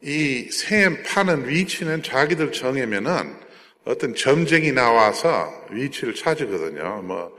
이 0.01 0.49
샘 0.51 1.01
파는 1.03 1.49
위치는 1.49 2.03
자기들 2.03 2.51
정하면은 2.51 3.39
어떤 3.85 4.13
점쟁이 4.15 4.71
나와서 4.71 5.65
위치를 5.71 6.13
찾으거든요. 6.13 7.01
뭐 7.01 7.35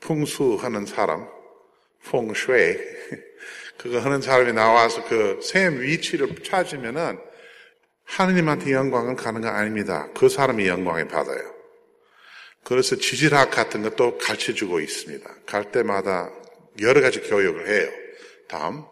풍수하는 0.00 0.86
사람, 0.86 1.28
퐁쉐이 2.06 2.76
그거 3.80 3.98
하는 3.98 4.20
사람이 4.20 4.52
나와서 4.52 5.04
그 5.04 5.40
샘 5.42 5.80
위치를 5.80 6.42
찾으면은 6.44 7.18
하느님한테 8.04 8.72
영광은 8.72 9.16
가는 9.16 9.40
거 9.40 9.48
아닙니다. 9.48 10.08
그 10.14 10.28
사람이 10.28 10.66
영광을 10.66 11.08
받아요. 11.08 11.40
그래서 12.64 12.96
지질학 12.96 13.50
같은 13.50 13.82
것도 13.82 14.18
가르쳐 14.18 14.52
주고 14.52 14.80
있습니다. 14.80 15.28
갈 15.46 15.70
때마다 15.72 16.30
여러 16.80 17.00
가지 17.00 17.20
교육을 17.20 17.68
해요. 17.68 17.90
다음. 18.48 18.84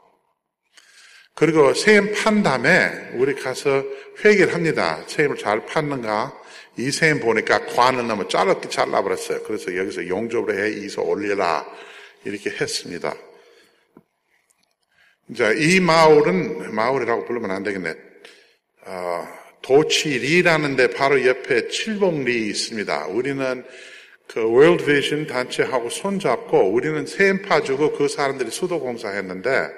그리고 1.34 1.74
세임 1.74 2.12
판 2.14 2.42
다음에 2.42 3.10
우리 3.14 3.34
가서 3.34 3.84
회개를 4.24 4.54
합니다. 4.54 5.02
세임을 5.06 5.36
잘 5.36 5.66
팠는가? 5.66 6.32
이 6.78 6.90
세임 6.90 7.20
보니까 7.20 7.66
관을 7.66 8.06
너무 8.06 8.26
짧게 8.28 8.68
잘라버렸어요. 8.68 9.42
그래서 9.42 9.76
여기서 9.76 10.08
용접을 10.08 10.58
해 10.58 10.70
이서 10.70 11.02
올려라. 11.02 11.66
이렇게 12.24 12.50
했습니다. 12.50 13.14
이제 15.30 15.54
이 15.58 15.80
마을은, 15.80 16.74
마을이라고 16.74 17.24
부르면 17.26 17.50
안 17.50 17.62
되겠네. 17.62 17.94
어, 18.86 19.28
도치리라는 19.62 20.76
데 20.76 20.88
바로 20.90 21.24
옆에 21.26 21.68
칠봉리 21.68 22.48
있습니다. 22.48 23.06
우리는 23.08 23.64
그 24.26 24.50
월드 24.50 24.84
비전 24.84 25.26
단체하고 25.26 25.90
손잡고 25.90 26.70
우리는 26.70 27.06
샘 27.06 27.42
파주고 27.42 27.92
그 27.92 28.08
사람들이 28.08 28.50
수도 28.50 28.78
공사했는데 28.80 29.68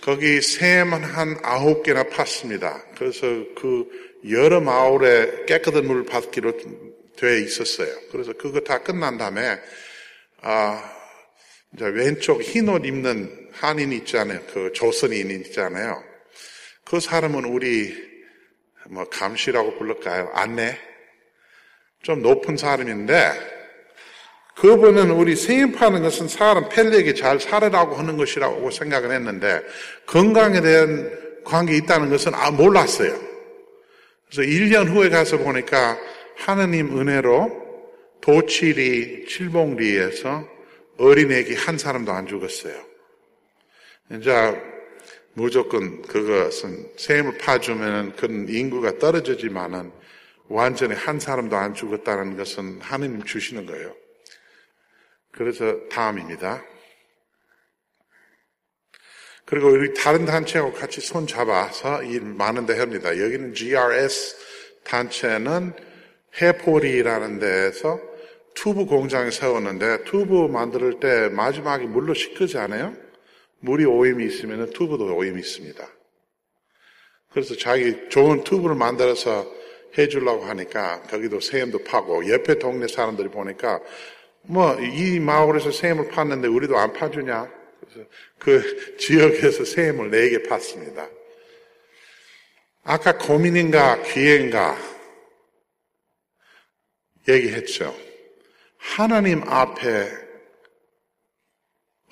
거기 0.00 0.40
샘은 0.40 1.02
한 1.02 1.36
아홉 1.42 1.82
개나 1.82 2.04
팠습니다. 2.04 2.82
그래서 2.96 3.26
그 3.56 3.88
여러 4.30 4.60
마을에 4.60 5.44
깨끗한 5.46 5.86
물을 5.86 6.04
받기로 6.04 6.52
돼 7.16 7.40
있었어요. 7.42 7.92
그래서 8.10 8.32
그거 8.32 8.60
다 8.60 8.78
끝난 8.78 9.18
다음에 9.18 9.58
아 10.40 10.92
이제 11.74 11.84
왼쪽 11.86 12.42
흰 12.42 12.68
옷 12.68 12.86
입는 12.86 13.47
한인 13.60 13.92
있잖아요. 13.92 14.40
그 14.52 14.72
조선인 14.72 15.30
있잖아요. 15.30 16.02
그 16.84 17.00
사람은 17.00 17.44
우리 17.44 17.94
뭐 18.88 19.04
감시라고 19.08 19.76
부를까요? 19.76 20.30
안내 20.32 20.78
좀 22.02 22.22
높은 22.22 22.56
사람인데 22.56 23.58
그분은 24.56 25.10
우리 25.10 25.36
생입하는 25.36 26.02
것은 26.02 26.28
사람 26.28 26.68
펠리에게 26.68 27.14
잘 27.14 27.38
살으라고 27.38 27.94
하는 27.96 28.16
것이라고 28.16 28.70
생각을 28.70 29.12
했는데 29.12 29.62
건강에 30.06 30.60
대한 30.60 31.10
관계 31.44 31.76
있다는 31.76 32.10
것은 32.10 32.34
아 32.34 32.50
몰랐어요. 32.50 33.18
그래서 34.30 34.42
1년 34.42 34.88
후에 34.88 35.08
가서 35.10 35.38
보니까 35.38 35.98
하느님 36.36 36.98
은혜로 36.98 37.68
도치리 38.20 39.26
칠봉리에서 39.26 40.48
어린애기 40.98 41.54
한 41.54 41.78
사람도 41.78 42.12
안 42.12 42.26
죽었어요. 42.26 42.87
이제 44.10 44.62
무조건 45.34 46.02
그것은 46.02 46.92
샘을 46.96 47.38
파주면 47.38 48.16
그런 48.16 48.48
인구가 48.48 48.98
떨어지지만은 48.98 49.92
완전히 50.48 50.94
한 50.94 51.20
사람도 51.20 51.56
안 51.56 51.74
죽었다는 51.74 52.36
것은 52.36 52.80
하느님 52.80 53.22
주시는 53.22 53.66
거예요. 53.66 53.94
그래서 55.30 55.76
다음입니다. 55.88 56.64
그리고 59.44 59.68
우리 59.68 59.94
다른 59.94 60.24
단체하고 60.24 60.72
같이 60.72 61.00
손 61.00 61.26
잡아서 61.26 62.02
일 62.02 62.22
많은데 62.22 62.78
합니다. 62.78 63.10
여기는 63.10 63.54
GRS 63.54 64.36
단체는 64.84 65.72
해포리라는 66.40 67.38
데에서 67.38 68.00
튜브 68.54 68.84
공장을 68.86 69.30
세웠는데 69.30 70.04
튜브 70.04 70.48
만들 70.48 70.98
때 70.98 71.28
마지막에 71.28 71.86
물로 71.86 72.12
씻기지 72.14 72.58
않아요? 72.58 73.07
물이 73.60 73.84
오염이 73.84 74.24
있으면 74.26 74.70
튜브도 74.70 75.16
오염이 75.16 75.40
있습니다. 75.40 75.88
그래서 77.30 77.56
자기 77.56 78.08
좋은 78.08 78.44
튜브를 78.44 78.76
만들어서 78.76 79.46
해주려고 79.96 80.44
하니까 80.44 81.02
거기도 81.02 81.40
세임도 81.40 81.84
파고 81.84 82.28
옆에 82.30 82.58
동네 82.58 82.86
사람들이 82.86 83.28
보니까 83.28 83.80
뭐, 84.42 84.80
이 84.80 85.20
마을에서 85.20 85.70
샘을 85.70 86.08
팠는데 86.08 86.54
우리도 86.54 86.78
안 86.78 86.92
파주냐? 86.92 87.52
그래서 87.80 88.08
그 88.38 88.96
지역에서 88.96 89.64
샘을 89.64 90.10
네 90.10 90.30
개 90.30 90.38
팠습니다. 90.38 91.10
아까 92.82 93.18
고민인가 93.18 94.00
기회인가 94.02 94.78
얘기했죠. 97.28 97.94
하나님 98.78 99.42
앞에 99.46 100.27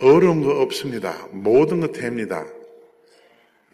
어려운 0.00 0.43
거 0.43 0.61
없습니다. 0.61 1.26
모든 1.31 1.81
거 1.81 1.88
됩니다. 1.93 2.47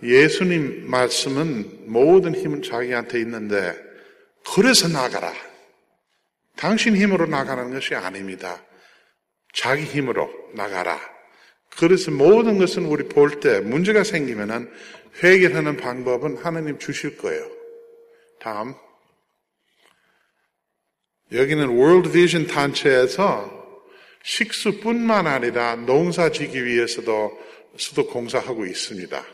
예수님 0.02 0.88
말씀은 0.90 1.90
모든 1.90 2.34
힘은 2.34 2.62
자기한테 2.62 3.20
있는데 3.20 3.74
그래서 4.54 4.88
나가라. 4.88 5.32
당신 6.56 6.96
힘으로 6.96 7.26
나가는 7.26 7.72
것이 7.72 7.94
아닙니다. 7.94 8.62
자기 9.52 9.84
힘으로 9.84 10.30
나가라. 10.54 10.98
그래서 11.76 12.10
모든 12.10 12.58
것은 12.58 12.84
우리 12.84 13.04
볼 13.08 13.40
때 13.40 13.60
문제가 13.60 14.04
생기면은 14.04 14.70
해결하는 15.22 15.76
방법은 15.76 16.38
하나님 16.38 16.78
주실 16.78 17.16
거예요. 17.18 17.48
다음. 18.40 18.74
여기는 21.32 21.68
월드 21.68 22.10
비전 22.10 22.46
단체에서 22.46 23.61
식수뿐만 24.22 25.26
아니라 25.26 25.76
농사 25.76 26.30
지기 26.30 26.64
위해서도 26.64 27.38
수도 27.76 28.06
공사하고 28.06 28.66
있습니다. 28.66 29.24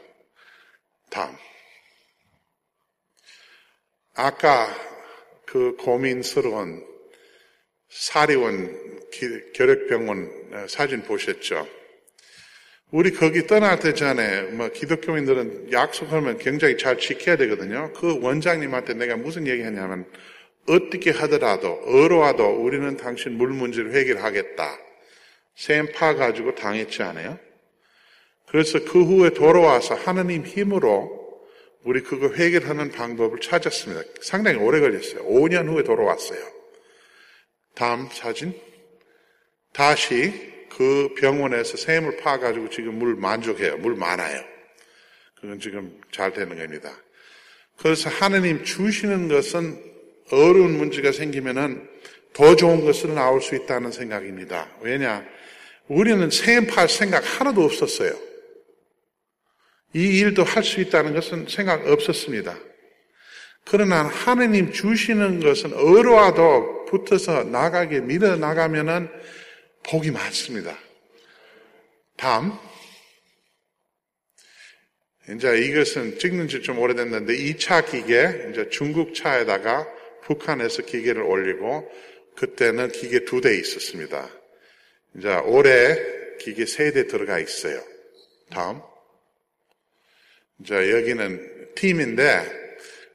다음. 1.11 1.37
아까 4.15 4.75
그 5.47 5.77
고민스러운 5.77 6.85
사리원 7.89 9.01
결핵병원 9.55 10.49
어, 10.53 10.67
사진 10.69 11.03
보셨죠? 11.03 11.67
우리 12.91 13.13
거기 13.13 13.47
떠날 13.47 13.79
때 13.79 13.93
전에 13.93 14.43
뭐 14.53 14.69
기독교인들은 14.71 15.73
약속하면 15.73 16.39
굉장히 16.39 16.79
잘 16.79 16.99
지켜야 16.99 17.37
되거든요. 17.37 17.93
그 17.93 18.19
원장님한테 18.21 18.95
내가 18.95 19.17
무슨 19.17 19.47
얘기 19.47 19.63
했냐면 19.63 20.11
어떻게 20.69 21.11
하더라도 21.11 21.81
어로와도 21.85 22.63
우리는 22.63 22.97
당신 22.97 23.37
물 23.37 23.51
문제를 23.51 23.95
해결하겠다. 23.95 24.79
샘파 25.55 26.15
가지고 26.15 26.55
당했지 26.55 27.03
않아요? 27.03 27.39
그래서 28.47 28.79
그 28.85 29.05
후에 29.05 29.31
돌아와서 29.31 29.95
하느님 29.95 30.45
힘으로 30.45 31.19
우리 31.85 32.03
그거 32.03 32.33
해결하는 32.33 32.91
방법을 32.91 33.41
찾았습니다. 33.41 34.03
상당히 34.21 34.59
오래 34.59 34.81
걸렸어요. 34.81 35.25
5년 35.25 35.69
후에 35.69 35.83
돌아왔어요. 35.83 36.41
다음 37.75 38.09
사진. 38.11 38.59
다시 39.73 40.67
그 40.71 41.15
병원에서 41.17 41.77
샘을 41.77 42.17
파가지고 42.19 42.71
지금 42.71 42.99
물 42.99 43.15
만족해요. 43.17 43.79
물 43.79 43.97
많아요. 43.97 44.43
그건 45.41 45.61
지금 45.61 46.01
잘 46.11 46.33
되는 46.33 46.57
겁니다. 46.57 46.93
그래서 47.77 48.11
하느님 48.11 48.65
주시는 48.65 49.29
것은 49.29 49.88
어려운 50.31 50.77
문제가 50.77 51.13
생기면은 51.13 51.89
더 52.33 52.55
좋은 52.57 52.85
것을 52.85 53.15
나올 53.15 53.41
수 53.41 53.55
있다는 53.55 53.91
생각입니다. 53.93 54.69
왜냐? 54.81 55.25
우리는 55.89 56.31
샘팔 56.31 56.89
생각 56.89 57.21
하나도 57.21 57.63
없었어요. 57.65 58.13
이 59.95 60.19
일도 60.19 60.45
할 60.45 60.63
수 60.63 60.81
있다는 60.81 61.15
것은 61.15 61.47
생각 61.49 61.87
없었습니다. 61.87 62.59
그러나 63.65 64.05
하느님 64.05 64.73
주시는 64.73 65.41
것은 65.41 65.73
어려와도 65.75 66.87
붙어서 66.87 67.45
나가게 67.45 68.01
밀어 68.01 68.37
나가면은 68.37 69.09
복이 69.83 70.11
많습니다. 70.11 70.79
다음. 72.17 72.53
이제 75.31 75.59
이것은 75.59 76.19
찍는 76.19 76.49
지 76.49 76.63
좀 76.63 76.79
오래됐는데 76.79 77.35
2차 77.35 77.91
기계, 77.91 78.49
이제 78.51 78.69
중국 78.71 79.15
차에다가 79.15 79.87
북한에서 80.29 80.83
기계를 80.83 81.23
올리고 81.23 81.91
그때는 82.37 82.93
기계 82.93 83.25
두 83.25 83.41
대 83.41 83.57
있었습니다. 83.57 84.31
이제 85.17 85.35
올해 85.45 85.97
기계 86.39 86.67
세 86.67 86.93
대 86.93 87.07
들어가 87.07 87.39
있어요. 87.41 87.83
다음. 88.51 88.81
이제 90.61 90.91
여기는 90.93 91.75
팀인데 91.75 92.59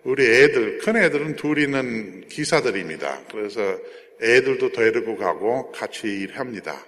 우리 0.03 0.25
애들, 0.25 0.79
큰 0.79 0.97
애들은 0.97 1.35
둘이는 1.37 2.27
기사들입니다. 2.27 3.25
그래서 3.31 3.79
애들도 4.21 4.71
데리고 4.73 5.15
가고 5.17 5.71
같이 5.71 6.07
일합니다. 6.07 6.85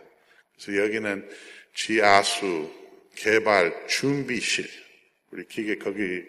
그래서 0.55 0.83
여기는 0.83 1.29
지하수 1.73 2.69
개발 3.15 3.87
준비실. 3.87 4.67
우리 5.31 5.45
기계 5.47 5.77
거기 5.77 6.23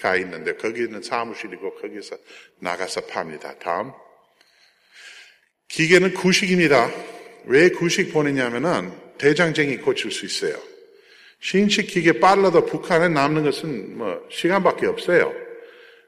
가 0.00 0.16
있는데 0.16 0.54
거기는 0.56 1.02
사무실이고 1.02 1.76
거기서 1.76 2.16
나가서 2.60 3.06
팝니다. 3.06 3.54
다음. 3.58 3.92
기계는 5.68 6.14
구식입니다. 6.14 6.90
왜 7.46 7.68
구식 7.70 8.12
보내냐면은 8.12 8.92
대장쟁이 9.18 9.78
고칠 9.78 10.10
수 10.10 10.26
있어요. 10.26 10.56
신식 11.40 11.88
기계 11.88 12.18
빨라도 12.18 12.64
북한에 12.64 13.08
남는 13.08 13.44
것은 13.44 13.98
뭐 13.98 14.26
시간밖에 14.30 14.86
없어요. 14.86 15.32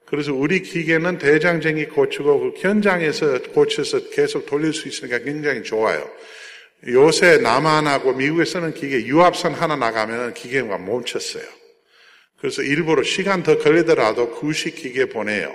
그래서 0.07 0.33
우리 0.33 0.63
기계는 0.63 1.19
대장쟁이 1.19 1.87
고치고 1.87 2.41
그 2.41 2.61
현장에서 2.61 3.43
고쳐서 3.53 4.11
계속 4.11 4.47
돌릴 4.47 4.73
수 4.73 4.89
있으니까 4.89 5.19
굉장히 5.19 5.63
좋아요. 5.63 6.09
요새 6.87 7.39
남한하고 7.39 8.13
미국에 8.13 8.45
서는 8.45 8.75
기계 8.75 9.05
유압선 9.07 9.55
하나 9.55 9.77
나가면 9.77 10.35
기계가 10.35 10.79
멈췄어요. 10.79 11.45
그래서 12.39 12.63
일부러 12.63 13.03
시간 13.03 13.43
더 13.43 13.59
걸리더라도 13.59 14.31
구식 14.31 14.77
기계 14.77 15.07
보내요. 15.07 15.55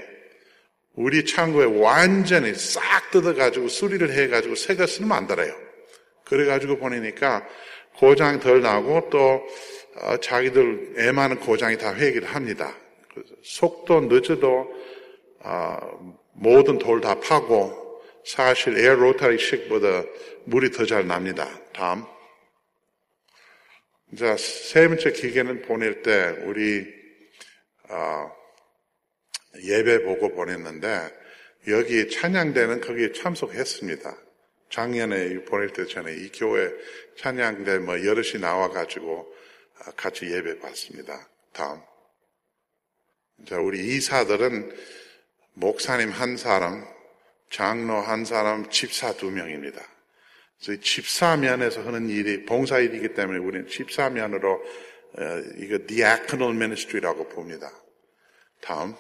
우리 0.94 1.26
창고에 1.26 1.66
완전히 1.66 2.54
싹 2.54 3.12
뜯어가지고 3.12 3.68
수리를 3.68 4.12
해가지고 4.12 4.56
새거 4.56 4.88
쓰면 4.88 5.12
안 5.12 5.28
달아요. 5.28 5.54
그래가지고 6.26 6.78
보내니까 6.78 7.48
고장 7.98 8.40
덜 8.40 8.62
나고 8.62 9.10
또 9.10 9.46
어, 9.96 10.18
자기들 10.18 10.94
애 10.98 11.12
많은 11.12 11.40
고장이 11.40 11.78
다 11.78 11.94
회귀를 11.94 12.28
합니다. 12.28 12.76
속도 13.44 14.02
늦어도 14.02 14.72
아, 15.44 15.80
모든 16.34 16.78
돌 16.78 17.02
다 17.02 17.20
파고 17.20 18.02
사실 18.26 18.78
에어 18.78 18.96
로타리식보다 18.96 20.04
물이 20.46 20.72
더 20.72 20.86
잘 20.86 21.08
납니다. 21.08 21.50
다음. 21.74 22.04
자, 24.18 24.36
세 24.36 24.90
번째 24.90 25.14
기계는 25.14 25.62
보낼 25.62 26.02
때 26.02 26.36
우리 26.44 26.86
아, 27.88 28.30
예배 29.64 30.04
보고 30.04 30.34
보냈는데 30.36 31.10
여기 31.70 32.10
찬양대는 32.10 32.82
거기에 32.82 33.14
참석했습니다. 33.14 34.18
작년에 34.70 35.46
보낼 35.46 35.70
때 35.70 35.86
전에 35.86 36.14
이 36.14 36.30
교회 36.34 36.74
찬양대 37.18 37.80
뭐 37.80 38.04
여럿이 38.04 38.42
나와가지고 38.42 39.34
아, 39.80 39.92
같이 39.92 40.26
예배 40.26 40.60
받습니다. 40.60 41.30
다음. 41.54 41.82
자, 43.48 43.60
우리 43.60 43.96
이사들은 43.96 44.76
목사님 45.54 46.10
한 46.10 46.36
사람, 46.36 46.86
장로 47.50 48.02
한 48.02 48.26
사람, 48.26 48.70
집사 48.70 49.14
두 49.14 49.32
명입니다. 49.32 49.82
그래서 50.64 50.80
집사면에서 50.82 51.82
하는 51.82 52.10
일이 52.10 52.46
봉사일이기 52.46 53.14
때문에 53.14 53.40
우리는 53.40 53.68
집사면으로 53.68 54.64
어, 55.18 55.24
이거 55.58 55.78
diaconal 55.88 56.56
ministry라고 56.56 57.28
봅니다. 57.30 57.72
다음. 58.62 58.94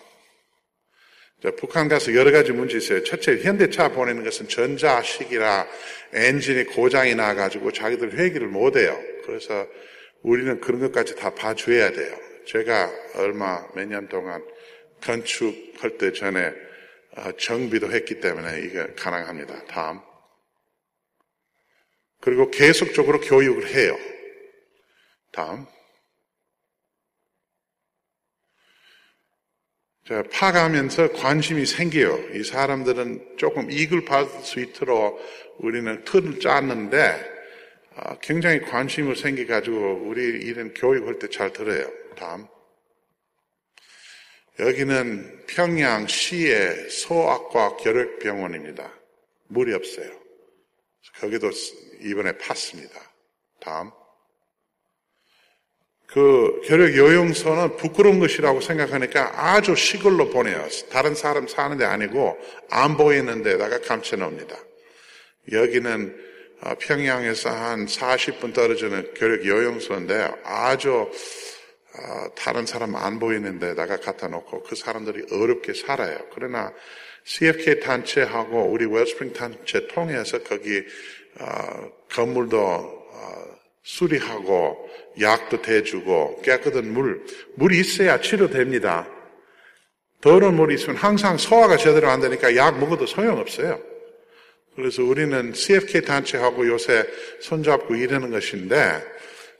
자, 1.41 1.51
북한 1.57 1.87
가서 1.87 2.13
여러 2.13 2.31
가지 2.31 2.51
문제 2.51 2.77
있어요. 2.77 3.03
첫째, 3.03 3.37
현대차 3.41 3.89
보내는 3.89 4.23
것은 4.23 4.47
전자식이라 4.47 5.67
엔진이 6.13 6.65
고장이 6.65 7.15
나가지고 7.15 7.71
자기들 7.71 8.17
회기를 8.17 8.47
못해요. 8.47 8.99
그래서 9.25 9.67
우리는 10.21 10.59
그런 10.61 10.81
것까지 10.81 11.15
다 11.15 11.33
봐줘야 11.33 11.91
돼요. 11.91 12.15
제가 12.45 12.91
얼마 13.15 13.65
몇 13.75 13.85
년 13.85 14.07
동안 14.07 14.43
건축할 15.01 15.97
때 15.97 16.11
전에 16.11 16.51
어, 17.17 17.31
정비도 17.37 17.91
했기 17.91 18.19
때문에 18.19 18.61
이게 18.61 18.85
가능합니다. 18.95 19.65
다음. 19.65 19.99
그리고 22.21 22.49
계속적으로 22.51 23.19
교육을 23.19 23.67
해요. 23.67 23.97
다음. 25.31 25.65
자, 30.07 30.23
파가면서 30.31 31.11
관심이 31.13 31.65
생겨요. 31.65 32.35
이 32.35 32.43
사람들은 32.43 33.37
조금 33.37 33.71
이익을 33.71 34.05
받을 34.05 34.41
수 34.43 34.59
있도록 34.59 35.19
우리는 35.59 36.03
틀을 36.05 36.39
짰는데 36.39 37.41
아, 37.95 38.17
굉장히 38.19 38.61
관심을 38.61 39.15
생겨가지고 39.15 40.03
우리 40.05 40.23
이런 40.23 40.73
교육할 40.73 41.19
때 41.19 41.27
잘 41.27 41.51
들어요. 41.53 41.91
다음. 42.17 42.47
여기는 44.59 45.45
평양시의 45.47 46.89
소아과 46.89 47.77
결핵병원입니다. 47.77 48.93
물이 49.47 49.73
없어요. 49.73 50.20
거기도 51.19 51.49
이번에 52.01 52.33
팠습니다. 52.33 52.99
다음. 53.59 53.91
그 56.07 56.61
결핵 56.65 56.97
요용소는 56.97 57.77
부끄러운 57.77 58.19
것이라고 58.19 58.59
생각하니까 58.59 59.31
아주 59.33 59.75
시골로 59.75 60.29
보내요. 60.29 60.67
다른 60.91 61.15
사람 61.15 61.47
사는 61.47 61.77
데 61.77 61.85
아니고 61.85 62.37
안 62.69 62.97
보이는 62.97 63.43
데다가 63.43 63.79
감춰놓습니다. 63.79 64.57
여기는 65.53 66.31
어, 66.63 66.75
평양에서 66.79 67.49
한 67.49 67.85
40분 67.85 68.53
떨어지는 68.53 69.13
결핵 69.15 69.45
요용소인데 69.45 70.31
아주 70.43 71.09
어, 71.93 72.35
다른 72.35 72.65
사람 72.65 72.95
안 72.95 73.17
보이는 73.17 73.57
데다가 73.57 73.97
갖다 73.97 74.27
놓고 74.27 74.63
그 74.63 74.75
사람들이 74.75 75.27
어렵게 75.31 75.73
살아요. 75.73 76.19
그러나 76.33 76.73
CFK 77.23 77.79
단체하고 77.79 78.71
우리 78.71 78.85
웰스프링 78.85 79.33
단체 79.33 79.87
통해서 79.87 80.41
거기 80.43 80.83
어, 81.39 81.91
건물도 82.09 83.01
수리하고 83.83 84.89
약도 85.19 85.61
대주고 85.61 86.41
깨끗한 86.43 86.91
물, 86.93 87.23
물이 87.55 87.79
있어야 87.79 88.21
치료됩니다. 88.21 89.07
더러운 90.21 90.55
물이 90.55 90.75
있으면 90.75 90.97
항상 90.97 91.37
소화가 91.37 91.77
제대로 91.77 92.07
안 92.09 92.21
되니까 92.21 92.55
약 92.55 92.79
먹어도 92.79 93.07
소용없어요. 93.07 93.81
그래서 94.75 95.03
우리는 95.03 95.53
CFK 95.53 96.01
단체하고 96.01 96.67
요새 96.67 97.05
손잡고 97.41 97.95
일하는 97.95 98.29
것인데 98.29 99.03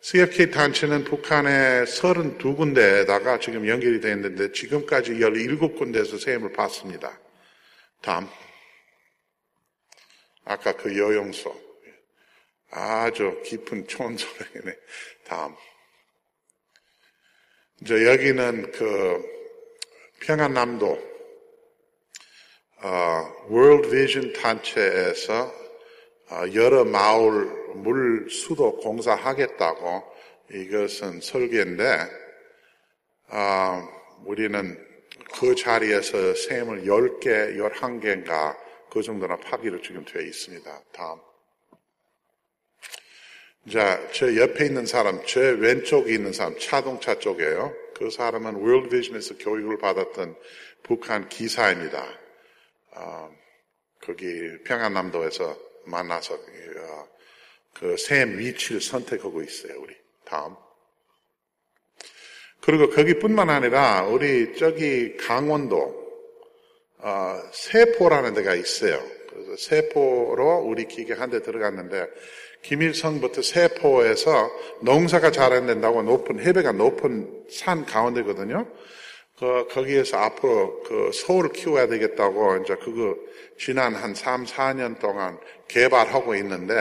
CFK 0.02 0.52
단체는 0.52 1.04
북한의 1.04 1.86
32군데에다가 1.86 3.42
지금 3.42 3.68
연결이 3.68 4.00
되어 4.00 4.14
있는데 4.14 4.52
지금까지 4.52 5.14
17군데에서 5.16 6.20
세임을 6.20 6.54
받습니다. 6.54 7.20
다음. 8.02 8.28
아까 10.46 10.72
그 10.74 10.98
여용소. 10.98 11.72
아주 12.72 13.42
깊은 13.46 13.88
촌소리네. 13.88 14.76
다음. 15.26 15.56
이제 17.82 18.06
여기는 18.06 18.72
그 18.72 19.24
평안남도 20.22 21.12
월드 23.50 23.90
비전 23.90 24.34
단체에서 24.34 25.54
어, 26.32 26.44
여러 26.54 26.86
마을 26.86 27.46
물 27.76 28.30
수도 28.30 28.78
공사하겠다고 28.78 30.04
이것은 30.54 31.22
설계인데 31.22 31.84
어, 33.28 33.88
우리는 34.26 34.91
그 35.40 35.56
자리에서 35.56 36.36
샘을 36.36 36.84
10개, 36.84 37.58
11개인가 37.58 38.58
그 38.90 39.02
정도나 39.02 39.38
파기로 39.38 39.82
지금 39.82 40.04
되어 40.06 40.22
있습니다. 40.22 40.84
다음. 40.92 41.20
자, 43.72 44.00
저 44.12 44.36
옆에 44.36 44.66
있는 44.66 44.86
사람, 44.86 45.24
제 45.26 45.40
왼쪽에 45.40 46.14
있는 46.14 46.34
사람, 46.34 46.58
자동차 46.58 47.20
쪽이에요. 47.20 47.74
그 47.96 48.10
사람은 48.10 48.56
월드 48.56 48.90
비전에서 48.90 49.38
교육을 49.38 49.78
받았던 49.78 50.36
북한 50.84 51.30
기사입니다. 51.30 52.04
어, 52.96 53.32
거기 54.02 54.64
평안남도에서 54.64 55.58
만나서 55.86 56.34
어, 56.34 57.08
그샘 57.76 58.40
위치를 58.40 58.82
선택하고 58.82 59.42
있어요. 59.44 59.80
우리 59.80 59.96
다음. 60.26 60.56
그리고 62.62 62.90
거기뿐만 62.90 63.50
아니라 63.50 64.04
우리 64.04 64.56
저기 64.56 65.18
강원도 65.18 66.00
어, 67.00 67.40
세포라는 67.52 68.34
데가 68.36 68.54
있어요. 68.56 69.00
그래서 69.30 69.56
세포로 69.58 70.58
우리 70.66 70.86
기계 70.88 71.14
한 71.14 71.32
대 71.32 71.42
들어갔는데 71.42 72.08
김일성부터 72.62 73.42
세포에서 73.42 74.52
농사가 74.82 75.32
잘 75.32 75.54
안 75.54 75.66
된다고 75.66 76.04
높은 76.04 76.40
해배가 76.40 76.74
높은 76.74 77.46
산 77.50 77.86
가운데거든요. 77.86 78.68
그, 79.40 79.68
거기에서 79.72 80.18
앞으로 80.18 80.84
그 80.84 81.10
소를 81.12 81.52
키워야 81.52 81.88
되겠다고 81.88 82.58
이제 82.58 82.76
그거 82.76 83.16
지난 83.58 83.96
한 83.96 84.14
3, 84.14 84.46
4년 84.46 85.00
동안 85.00 85.40
개발하고 85.68 86.36
있는데 86.36 86.76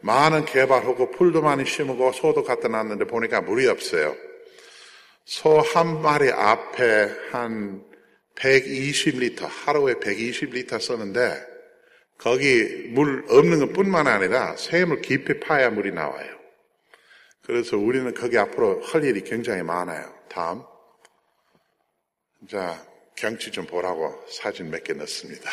많은 0.00 0.44
개발하고 0.44 1.10
풀도 1.12 1.40
많이 1.40 1.64
심고 1.64 2.12
소도 2.12 2.44
갖다 2.44 2.68
놨는데 2.68 3.06
보니까 3.06 3.40
물이 3.40 3.66
없어요. 3.68 4.14
소 5.28 5.60
한 5.60 6.00
마리 6.00 6.30
앞에 6.30 7.28
한 7.30 7.84
120리터, 8.34 9.46
하루에 9.46 9.94
120리터 9.94 10.80
쓰는데 10.80 11.38
거기 12.16 12.88
물 12.94 13.26
없는 13.28 13.58
것 13.58 13.72
뿐만 13.74 14.06
아니라 14.06 14.56
샘을 14.56 15.02
깊이 15.02 15.38
파야 15.38 15.68
물이 15.68 15.92
나와요. 15.92 16.38
그래서 17.42 17.76
우리는 17.76 18.12
거기 18.14 18.38
앞으로 18.38 18.80
할 18.82 19.04
일이 19.04 19.20
굉장히 19.22 19.62
많아요. 19.62 20.14
다음. 20.30 20.62
자, 22.48 22.82
경치 23.14 23.50
좀 23.50 23.66
보라고 23.66 24.24
사진 24.30 24.70
몇 24.70 24.82
개 24.82 24.94
넣습니다. 24.94 25.50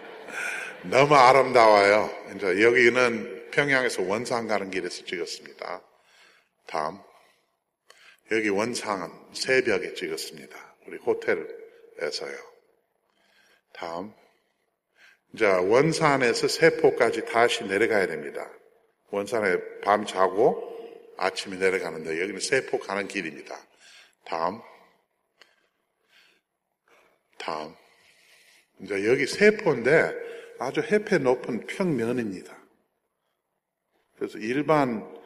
너무 0.88 1.14
아름다워요. 1.14 2.10
이제 2.34 2.62
여기는 2.62 3.50
평양에서 3.50 4.02
원산 4.04 4.48
가는 4.48 4.70
길에서 4.70 5.04
찍었습니다. 5.04 5.82
다음. 6.66 6.98
여기 8.30 8.48
원상은 8.48 9.08
새벽에 9.32 9.94
찍었습니다. 9.94 10.76
우리 10.86 10.98
호텔에서요. 10.98 12.36
다음. 13.72 14.12
자, 15.38 15.60
원산에서 15.60 16.48
세포까지 16.48 17.26
다시 17.26 17.64
내려가야 17.64 18.06
됩니다. 18.06 18.50
원산에 19.10 19.80
밤 19.80 20.04
자고 20.04 20.68
아침에 21.16 21.56
내려가는데 21.56 22.20
여기는 22.20 22.40
세포 22.40 22.78
가는 22.78 23.08
길입니다. 23.08 23.58
다음. 24.24 24.60
다음. 27.38 27.74
이제 28.80 29.06
여기 29.06 29.26
세포인데 29.26 30.14
아주 30.58 30.80
해패 30.80 31.18
높은 31.18 31.66
평면입니다. 31.66 32.56
그래서 34.16 34.38
일반 34.38 35.02
어, 35.02 35.17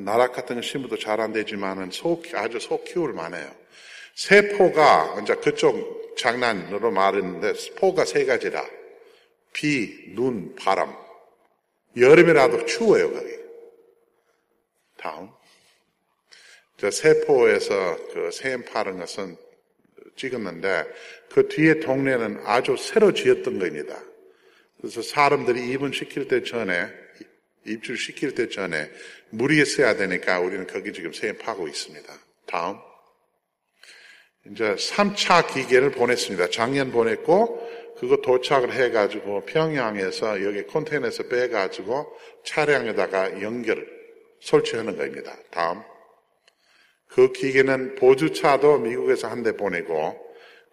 나락 0.00 0.32
같은 0.32 0.56
거 0.56 0.62
심어도 0.62 0.98
잘 0.98 1.20
안 1.20 1.32
되지만은 1.32 1.90
소, 1.90 2.22
아주 2.34 2.58
소 2.60 2.82
키울 2.84 3.12
만해요. 3.12 3.50
세포가, 4.14 5.20
이제 5.22 5.34
그쪽 5.36 6.16
장난으로 6.16 6.90
말했는데, 6.90 7.52
포가 7.76 8.04
세 8.04 8.24
가지라. 8.24 8.64
비, 9.52 10.14
눈, 10.14 10.54
바람. 10.56 10.94
여름이라도 11.96 12.66
추워요, 12.66 13.12
거기. 13.12 13.36
다음. 14.98 15.30
저 16.78 16.90
세포에서 16.90 17.96
그샘 18.12 18.64
파는 18.64 18.98
것은 18.98 19.36
찍었는데 20.16 20.84
그 21.30 21.48
뒤에 21.48 21.80
동네는 21.80 22.42
아주 22.44 22.76
새로 22.76 23.12
지었던 23.12 23.58
겁니다. 23.58 23.98
그래서 24.78 25.00
사람들이 25.00 25.70
입원시킬 25.70 26.28
때 26.28 26.42
전에 26.42 26.88
입주시킬 27.66 28.34
때 28.34 28.48
전에 28.48 28.90
물이 29.30 29.60
있어야 29.60 29.96
되니까 29.96 30.40
우리는 30.40 30.66
거기 30.66 30.92
지금 30.92 31.12
세임 31.12 31.36
파고 31.38 31.68
있습니다. 31.68 32.12
다음. 32.46 32.78
이제 34.50 34.74
3차 34.74 35.52
기계를 35.52 35.90
보냈습니다. 35.90 36.50
작년 36.50 36.92
보냈고 36.92 37.68
그거 37.98 38.18
도착을 38.18 38.72
해가지고 38.72 39.44
평양에서 39.46 40.44
여기 40.44 40.66
컨테이너에서 40.66 41.24
빼가지고 41.24 42.06
차량에다가 42.44 43.40
연결 43.42 43.86
설치하는 44.40 44.96
겁니다. 44.96 45.36
다음. 45.50 45.82
그 47.08 47.32
기계는 47.32 47.94
보주차도 47.96 48.78
미국에서 48.78 49.28
한 49.28 49.42
대 49.42 49.52
보내고 49.56 50.26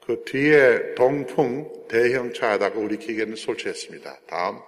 그 0.06 0.23
뒤에 0.25 0.95
동풍 0.95 1.88
대형 1.88 2.34
차에다가 2.34 2.77
우리 2.77 2.97
기계는 2.97 3.36
설치했습니다. 3.36 4.19
다음. 4.27 4.60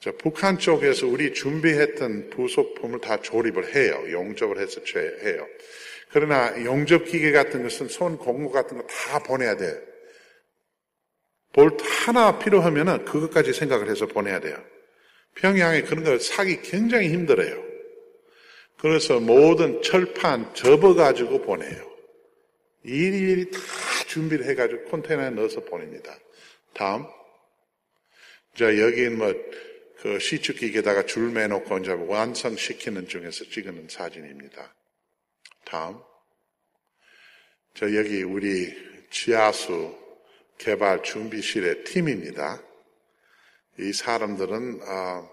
자, 0.00 0.12
북한 0.18 0.58
쪽에서 0.58 1.06
우리 1.06 1.34
준비했던 1.34 2.30
부속품을 2.30 3.00
다 3.00 3.20
조립을 3.20 3.74
해요. 3.74 4.02
용접을 4.10 4.58
해서 4.58 4.80
해요. 4.96 5.46
그러나 6.10 6.64
용접 6.64 7.04
기계 7.04 7.32
같은 7.32 7.62
것은 7.62 7.88
손 7.88 8.16
공구 8.16 8.50
같은 8.50 8.78
거 8.78 8.86
다 8.86 9.18
보내야 9.22 9.56
돼요. 9.56 9.78
볼트 11.52 11.84
하나 11.84 12.38
필요하면은 12.38 13.04
그것까지 13.04 13.52
생각을 13.52 13.90
해서 13.90 14.06
보내야 14.06 14.40
돼요. 14.40 14.56
평양에 15.34 15.82
그런 15.82 16.04
걸 16.04 16.18
사기 16.18 16.62
굉장히 16.62 17.08
힘들어요. 17.10 17.62
그래서 18.78 19.20
모든 19.20 19.82
철판 19.82 20.54
접어가지고 20.54 21.42
보내요. 21.42 21.90
일일이 22.84 23.50
다 23.50 23.60
준비를 24.06 24.46
해가지고 24.46 24.84
컨테이너에 24.84 25.30
넣어서 25.30 25.60
보냅니다. 25.60 26.16
다음. 26.72 27.04
자, 28.56 28.66
여기는 28.78 29.18
뭐, 29.18 29.34
그 30.00 30.18
시축기계에다가 30.18 31.04
줄 31.04 31.30
매놓고 31.30 31.78
이제 31.78 31.92
완성시키는 31.92 33.06
중에서 33.06 33.44
찍은 33.44 33.88
사진입니다. 33.90 34.74
다음. 35.66 36.00
자, 37.74 37.94
여기 37.94 38.22
우리 38.22 38.74
지하수 39.10 39.94
개발 40.56 41.02
준비실의 41.02 41.84
팀입니다. 41.84 42.62
이 43.78 43.92
사람들은, 43.92 44.80
어, 44.82 45.30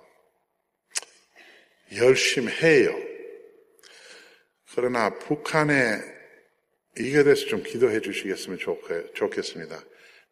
열심히 1.95 2.51
해요. 2.51 2.93
그러나 4.75 5.17
북한에 5.17 5.97
이게 6.99 7.23
대해서 7.23 7.45
좀 7.45 7.63
기도해 7.63 8.01
주시겠으면 8.01 8.59
좋겠습니다. 9.15 9.81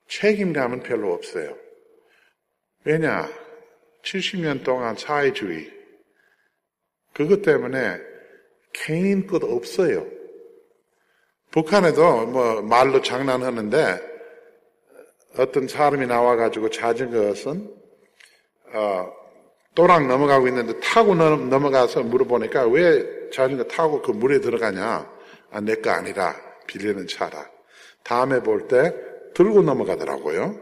책임감은 0.09 0.83
별로 0.83 1.13
없어요. 1.13 1.57
왜냐? 2.83 3.44
70년 4.05 4.63
동안 4.63 4.95
사회주의. 4.95 5.71
그것 7.13 7.41
때문에 7.41 7.97
개인 8.73 9.25
것 9.25 9.43
없어요. 9.43 10.05
북한에도 11.51 12.25
뭐 12.25 12.61
말로 12.61 13.01
장난하는데 13.01 14.15
어떤 15.37 15.67
사람이 15.67 16.05
나와가지고 16.07 16.69
찾은 16.69 17.11
것은 17.11 17.73
어, 18.73 19.11
또랑 19.73 20.07
넘어가고 20.07 20.47
있는데 20.49 20.79
타고 20.79 21.15
넘어가서 21.15 22.03
물어보니까 22.03 22.67
왜 22.67 23.29
자전거 23.31 23.63
타고 23.65 24.01
그 24.01 24.11
물에 24.11 24.39
들어가냐? 24.39 25.09
아, 25.51 25.61
내 25.61 25.75
거 25.75 25.89
아니라 25.91 26.35
빌리는 26.67 27.07
차라. 27.07 27.49
다음에 28.03 28.41
볼 28.41 28.67
때 28.67 28.93
들고 29.33 29.61
넘어가더라고요. 29.63 30.55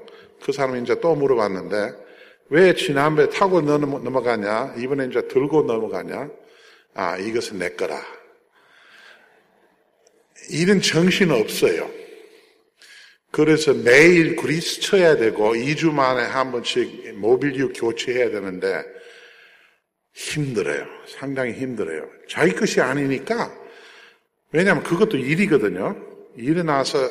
그 0.43 0.51
사람이 0.51 0.82
이제 0.82 0.99
또 0.99 1.15
물어봤는데 1.15 2.03
왜 2.49 2.75
지난번에 2.75 3.29
타고 3.29 3.62
넘어가냐? 3.62 4.75
이번에 4.77 5.08
이제 5.08 5.27
들고 5.27 5.63
넘어가냐? 5.63 6.29
아, 6.93 7.17
이것은 7.17 7.60
내 7.60 7.69
거라. 7.69 7.99
이런 10.49 10.82
정신 10.82 11.32
없어요. 11.32 11.89
그래서 13.32 13.73
매일 13.73 14.36
그리스 14.36 14.79
쳐야 14.82 15.15
되고 15.15 15.56
2주 15.56 15.91
만에 15.91 16.21
한 16.21 16.51
번씩 16.51 17.15
모빌류 17.15 17.73
교체해야 17.73 18.29
되는데 18.29 18.84
힘들어요. 20.13 20.86
상당히 21.08 21.53
힘들어요. 21.53 22.08
자기 22.29 22.53
것이 22.53 22.79
아니니까 22.79 23.51
왜냐하면 24.51 24.84
그것도 24.84 25.17
일이거든요. 25.17 25.95
일어나서 26.36 27.10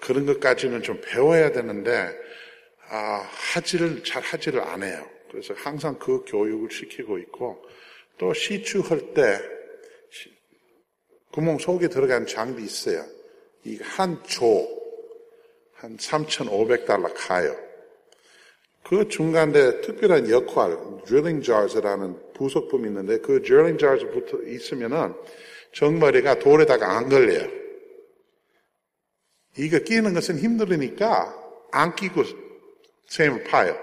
그런 0.00 0.26
것까지는 0.26 0.82
좀 0.82 1.00
배워야 1.04 1.50
되는데 1.50 2.16
아, 2.88 3.28
하지를 3.54 4.04
잘 4.04 4.22
하지를 4.22 4.60
안 4.60 4.82
해요. 4.82 5.06
그래서 5.30 5.54
항상 5.54 5.98
그 5.98 6.24
교육을 6.26 6.70
시키고 6.70 7.18
있고 7.18 7.64
또 8.18 8.32
시추할 8.32 9.14
때 9.14 9.40
구멍 11.32 11.58
속에 11.58 11.88
들어간 11.88 12.26
장비 12.26 12.62
있어요. 12.62 13.04
이 13.64 13.78
한 13.82 14.22
조, 14.24 14.68
한 15.74 15.96
3,500달러 15.96 17.12
가요. 17.16 17.56
그 18.84 19.08
중간에 19.08 19.80
특별한 19.80 20.28
역할, 20.30 20.76
drilling 21.06 21.42
jars라는 21.42 22.34
부속품이 22.34 22.88
있는데 22.88 23.18
그 23.18 23.42
drilling 23.42 23.78
jars 23.78 24.06
붙어 24.10 24.42
있으면은 24.42 25.14
정머리가 25.72 26.38
돌에다가 26.38 26.96
안 26.96 27.08
걸려요. 27.08 27.48
이거 29.56 29.78
끼는 29.78 30.12
것은 30.14 30.38
힘들으니까 30.38 31.34
안 31.72 31.96
끼고 31.96 32.22
셈을 33.06 33.44
파요. 33.44 33.76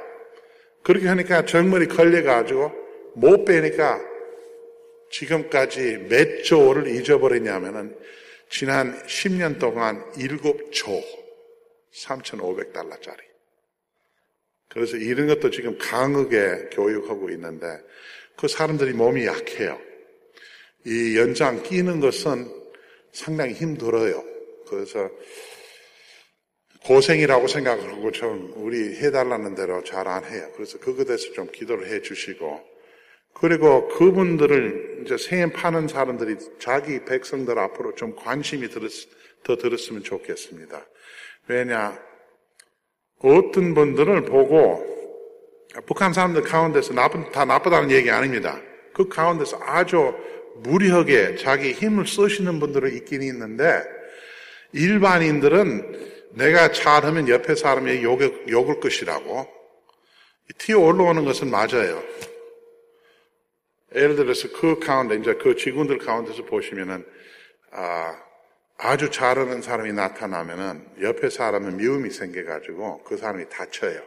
그렇게 0.83 1.07
하니까 1.07 1.45
정머리 1.45 1.87
걸려가지고 1.87 2.71
못 3.15 3.45
빼니까 3.45 3.99
지금까지 5.11 6.07
몇 6.09 6.43
조를 6.43 6.87
잊어버렸냐면은 6.87 7.97
지난 8.49 9.01
10년 9.03 9.59
동안 9.59 10.03
7조 10.13 11.03
3,500달러짜리. 11.93 13.19
그래서 14.67 14.95
이런 14.95 15.27
것도 15.27 15.49
지금 15.51 15.77
강하게 15.77 16.69
교육하고 16.71 17.29
있는데 17.31 17.67
그 18.37 18.47
사람들이 18.47 18.93
몸이 18.93 19.25
약해요. 19.25 19.79
이 20.85 21.17
연장 21.17 21.61
끼는 21.61 21.99
것은 21.99 22.49
상당히 23.11 23.53
힘들어요. 23.53 24.23
그래서 24.67 25.09
고생이라고 26.85 27.47
생각하고 27.47 28.11
좀 28.11 28.53
우리 28.55 28.95
해달라는 28.95 29.55
대로 29.55 29.83
잘 29.83 30.07
안 30.07 30.23
해요. 30.25 30.47
그래서 30.55 30.79
그것에 30.79 31.05
대해서 31.05 31.31
좀 31.33 31.47
기도를 31.51 31.87
해 31.87 32.01
주시고 32.01 32.59
그리고 33.33 33.87
그분들을 33.87 35.03
이제 35.05 35.17
세임 35.17 35.51
파는 35.51 35.87
사람들이 35.87 36.35
자기 36.59 37.05
백성들 37.05 37.57
앞으로 37.57 37.95
좀 37.95 38.15
관심이 38.15 38.67
들었, 38.69 38.91
더 39.43 39.55
들었으면 39.55 40.03
좋겠습니다. 40.03 40.85
왜냐 41.47 41.97
어떤 43.19 43.73
분들을 43.73 44.25
보고 44.25 44.85
북한 45.85 46.11
사람들 46.11 46.41
가운데서 46.41 46.93
나쁜, 46.93 47.31
다 47.31 47.45
나쁘다는 47.45 47.91
얘기 47.91 48.09
아닙니다. 48.11 48.59
그 48.93 49.07
가운데서 49.07 49.59
아주 49.61 50.13
무리하게 50.57 51.35
자기 51.35 51.71
힘을 51.71 52.05
쓰시는 52.05 52.59
분들은 52.59 52.93
있긴 52.95 53.21
있는데 53.21 53.81
일반인들은 54.73 56.10
내가 56.33 56.71
잘하면 56.71 57.27
옆에 57.27 57.55
사람이 57.55 58.03
욕을, 58.03 58.45
욕을 58.49 58.79
것이라고 58.79 59.47
튀어 60.57 60.79
올라오는 60.79 61.25
것은 61.25 61.49
맞아요. 61.49 62.03
예를 63.93 64.15
들어서 64.15 64.49
그 64.53 64.79
가운데 64.79 65.15
이제 65.15 65.33
그 65.35 65.55
직원들 65.55 65.97
가운데서 65.97 66.45
보시면은 66.45 67.05
아, 67.71 68.21
아주 68.77 69.11
잘하는 69.11 69.61
사람이 69.61 69.93
나타나면은 69.93 71.01
옆에 71.01 71.29
사람은 71.29 71.77
미움이 71.77 72.09
생겨가지고 72.09 73.03
그 73.03 73.17
사람이 73.17 73.49
다쳐요. 73.49 74.01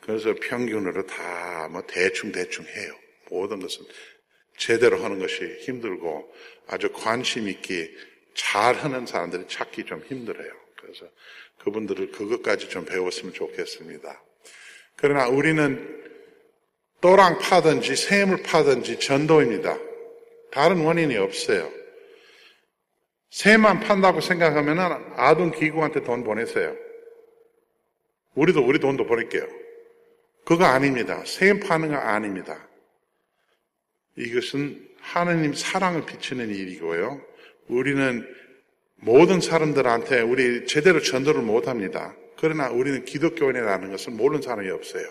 그래서 0.00 0.34
평균으로 0.40 1.06
다 1.06 1.48
뭐 1.70 1.82
대충 1.86 2.32
대충 2.32 2.64
해요. 2.64 2.94
모든 3.30 3.60
것은 3.60 3.84
제대로 4.56 5.02
하는 5.04 5.18
것이 5.18 5.58
힘들고 5.60 6.32
아주 6.66 6.90
관심 6.92 7.48
있게 7.48 7.94
잘하는 8.34 9.06
사람들이 9.06 9.46
찾기 9.48 9.84
좀 9.84 10.02
힘들어요. 10.06 10.50
그래서 10.88 11.12
그분들을 11.58 12.12
그것까지 12.12 12.70
좀 12.70 12.86
배웠으면 12.86 13.34
좋겠습니다. 13.34 14.22
그러나 14.96 15.28
우리는 15.28 15.96
또랑 17.00 17.38
파든지 17.38 17.94
샘을 17.94 18.42
파든지 18.42 18.98
전도입니다. 18.98 19.78
다른 20.50 20.80
원인이 20.80 21.16
없어요. 21.16 21.70
새만 23.30 23.80
판다고 23.80 24.20
생각하면 24.20 24.78
아동 25.16 25.50
기구한테 25.50 26.02
돈 26.02 26.24
보내세요. 26.24 26.74
우리도 28.34 28.64
우리 28.64 28.78
돈도 28.78 29.06
보낼게요. 29.06 29.46
그거 30.44 30.64
아닙니다. 30.64 31.22
새 31.26 31.60
파는 31.60 31.90
거 31.90 31.96
아닙니다. 31.96 32.66
이것은 34.16 34.88
하느님 35.00 35.52
사랑을 35.52 36.06
비치는 36.06 36.48
일이고요. 36.48 37.20
우리는 37.68 38.26
모든 39.00 39.40
사람들한테 39.40 40.20
우리 40.20 40.66
제대로 40.66 41.00
전도를 41.00 41.42
못 41.42 41.68
합니다. 41.68 42.14
그러나 42.36 42.68
우리는 42.70 43.04
기독교인이라는 43.04 43.90
것을 43.90 44.12
모르는 44.12 44.42
사람이 44.42 44.68
없어요. 44.70 45.08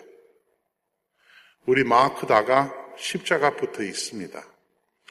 우리 1.65 1.83
마크다가 1.83 2.73
십자가 2.97 3.55
붙어 3.55 3.83
있습니다. 3.83 4.43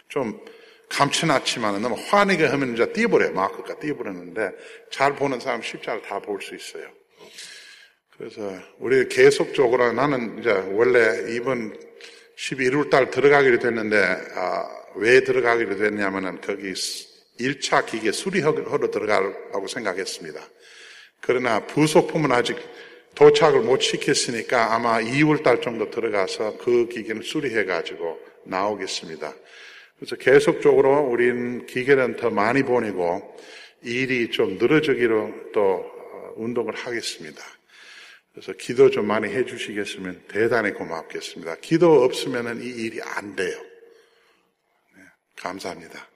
좀 0.09 0.41
감춰놨지만 0.89 1.83
너무 1.83 1.97
화내게 1.97 2.47
하면 2.47 2.75
이제 2.75 2.91
띄어버려요. 2.93 3.33
마크가 3.33 3.79
띄어버렸는데 3.79 4.53
잘 4.91 5.17
보는 5.17 5.41
사람 5.41 5.61
십자를 5.63 6.03
다 6.03 6.21
볼 6.21 6.41
수 6.41 6.55
있어요. 6.55 6.89
그래서 8.17 8.41
우리 8.79 9.09
계속적으로 9.09 9.93
나는 9.93 10.39
이제 10.39 10.51
원래 10.51 11.35
이번 11.35 11.77
11월 12.39 12.89
달 12.89 13.11
들어가기로 13.11 13.59
됐는데 13.59 13.97
아, 14.35 14.69
왜 14.95 15.21
들어가기로 15.23 15.77
됐냐면은 15.77 16.41
거기 16.41 16.73
1차 17.39 17.87
기계 17.87 18.13
수리하러 18.13 18.91
들어가려고 18.91 19.67
생각했습니다. 19.69 20.41
그러나 21.21 21.67
부속품은 21.67 22.33
아직 22.33 22.57
도착을 23.15 23.61
못 23.63 23.81
시켰으니까 23.81 24.75
아마 24.75 25.01
2월 25.01 25.43
달 25.43 25.61
정도 25.61 25.91
들어가서 25.91 26.59
그 26.59 26.87
기계는 26.89 27.23
수리해 27.23 27.65
가지고 27.65 28.21
나오겠습니다. 28.45 29.35
그래서 29.99 30.17
계속적으로 30.17 31.09
우린 31.09 31.67
기계는 31.67 32.17
더 32.17 32.31
많이 32.31 32.63
보내고 32.63 33.37
일이 33.83 34.31
좀 34.31 34.59
늘어지기로 34.59 35.53
또 35.53 35.63
어, 35.63 36.33
운동을 36.37 36.75
하겠습니다. 36.75 37.43
그래서 38.33 38.53
기도 38.53 38.91
좀 38.91 39.07
많이 39.07 39.29
해주시겠으면 39.29 40.25
대단히 40.29 40.73
고맙겠습니다. 40.73 41.57
기도 41.63 42.03
없으면 42.05 42.63
이 42.63 42.67
일이 42.67 43.01
안 43.01 43.35
돼요. 43.35 43.59
네, 44.95 45.03
감사합니다. 45.37 46.16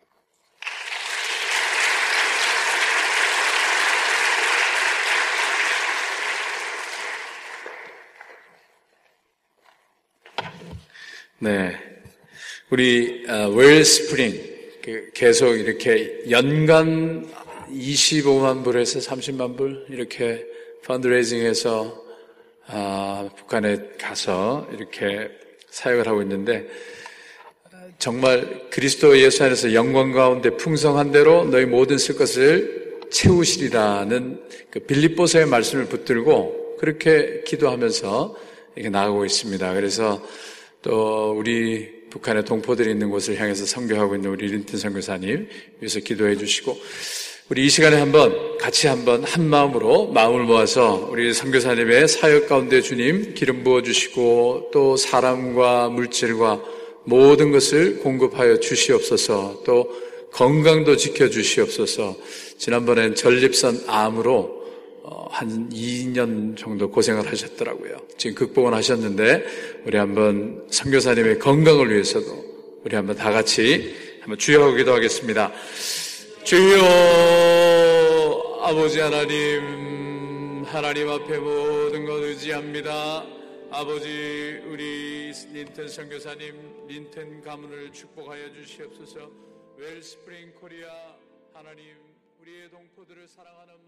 네. 11.42 11.74
우리 12.68 13.24
웰스프링 13.26 14.50
그 14.82 15.10
계속 15.14 15.54
이렇게 15.54 16.20
연간 16.28 17.26
25만 17.70 18.62
불에서 18.62 18.98
30만 18.98 19.56
불 19.56 19.86
이렇게 19.88 20.44
펀드레이징해서 20.84 22.04
아, 22.66 23.30
북한에 23.38 23.78
가서 23.98 24.68
이렇게 24.74 25.30
사역을 25.70 26.06
하고 26.06 26.20
있는데 26.20 26.68
정말 27.98 28.68
그리스도 28.68 29.18
예수 29.18 29.42
안에서 29.42 29.72
영광 29.72 30.12
가운데 30.12 30.50
풍성한 30.50 31.10
대로 31.10 31.44
너희 31.46 31.64
모든 31.64 31.96
쓸 31.96 32.18
것을 32.18 33.00
채우시리라는 33.10 34.42
그 34.70 34.80
빌립보서의 34.80 35.46
말씀을 35.46 35.86
붙들고 35.86 36.76
그렇게 36.78 37.44
기도하면서 37.46 38.36
이렇게 38.74 38.90
나가고 38.90 39.24
있습니다. 39.24 39.72
그래서 39.72 40.22
또 40.82 41.34
우리 41.36 42.00
북한의 42.10 42.44
동포들이 42.44 42.90
있는 42.90 43.10
곳을 43.10 43.40
향해서 43.40 43.66
선교하고 43.66 44.16
있는 44.16 44.30
우리 44.30 44.48
린튼 44.48 44.78
선교사님 44.78 45.48
위해서 45.80 46.00
기도해 46.00 46.36
주시고 46.36 46.76
우리 47.48 47.66
이 47.66 47.68
시간에 47.68 47.98
한번 47.98 48.58
같이 48.58 48.86
한번 48.86 49.24
한 49.24 49.48
마음으로 49.48 50.08
마음을 50.12 50.44
모아서 50.44 51.08
우리 51.10 51.32
선교사님의 51.32 52.08
사역 52.08 52.48
가운데 52.48 52.80
주님 52.80 53.34
기름 53.34 53.64
부어 53.64 53.82
주시고 53.82 54.70
또 54.72 54.96
사람과 54.96 55.88
물질과 55.88 56.62
모든 57.04 57.50
것을 57.50 57.98
공급하여 58.00 58.60
주시옵소서 58.60 59.62
또 59.64 60.10
건강도 60.32 60.96
지켜 60.96 61.28
주시옵소서. 61.28 62.16
지난번엔 62.58 63.14
전립선 63.14 63.84
암으로 63.86 64.32
어, 64.32 64.59
한 65.30 65.68
2년 65.70 66.56
정도 66.56 66.90
고생을 66.90 67.26
하셨더라고요. 67.26 67.96
지금 68.16 68.34
극복은 68.34 68.74
하셨는데 68.74 69.44
우리 69.84 69.96
한번 69.96 70.66
선교사님의 70.70 71.38
건강을 71.38 71.90
위해서도 71.90 72.80
우리 72.84 72.96
한번 72.96 73.16
다 73.16 73.30
같이 73.30 73.94
한번 74.20 74.38
주여 74.38 74.72
기도하겠습니다. 74.72 75.52
주여 76.44 76.80
아버지 78.62 79.00
하나님 79.00 80.64
하나님 80.64 81.08
앞에 81.08 81.38
모든 81.38 82.04
것 82.04 82.22
의지합니다. 82.22 83.24
아버지 83.72 84.60
우리 84.66 85.32
린턴 85.52 85.88
선교사님 85.88 86.86
린턴 86.88 87.40
가문을 87.40 87.92
축복하여 87.92 88.52
주시옵소서 88.52 89.30
웰스프링 89.76 90.54
코리아 90.60 90.88
하나님 91.52 91.94
우리의 92.40 92.68
동포들을 92.70 93.28
사랑하는 93.28 93.80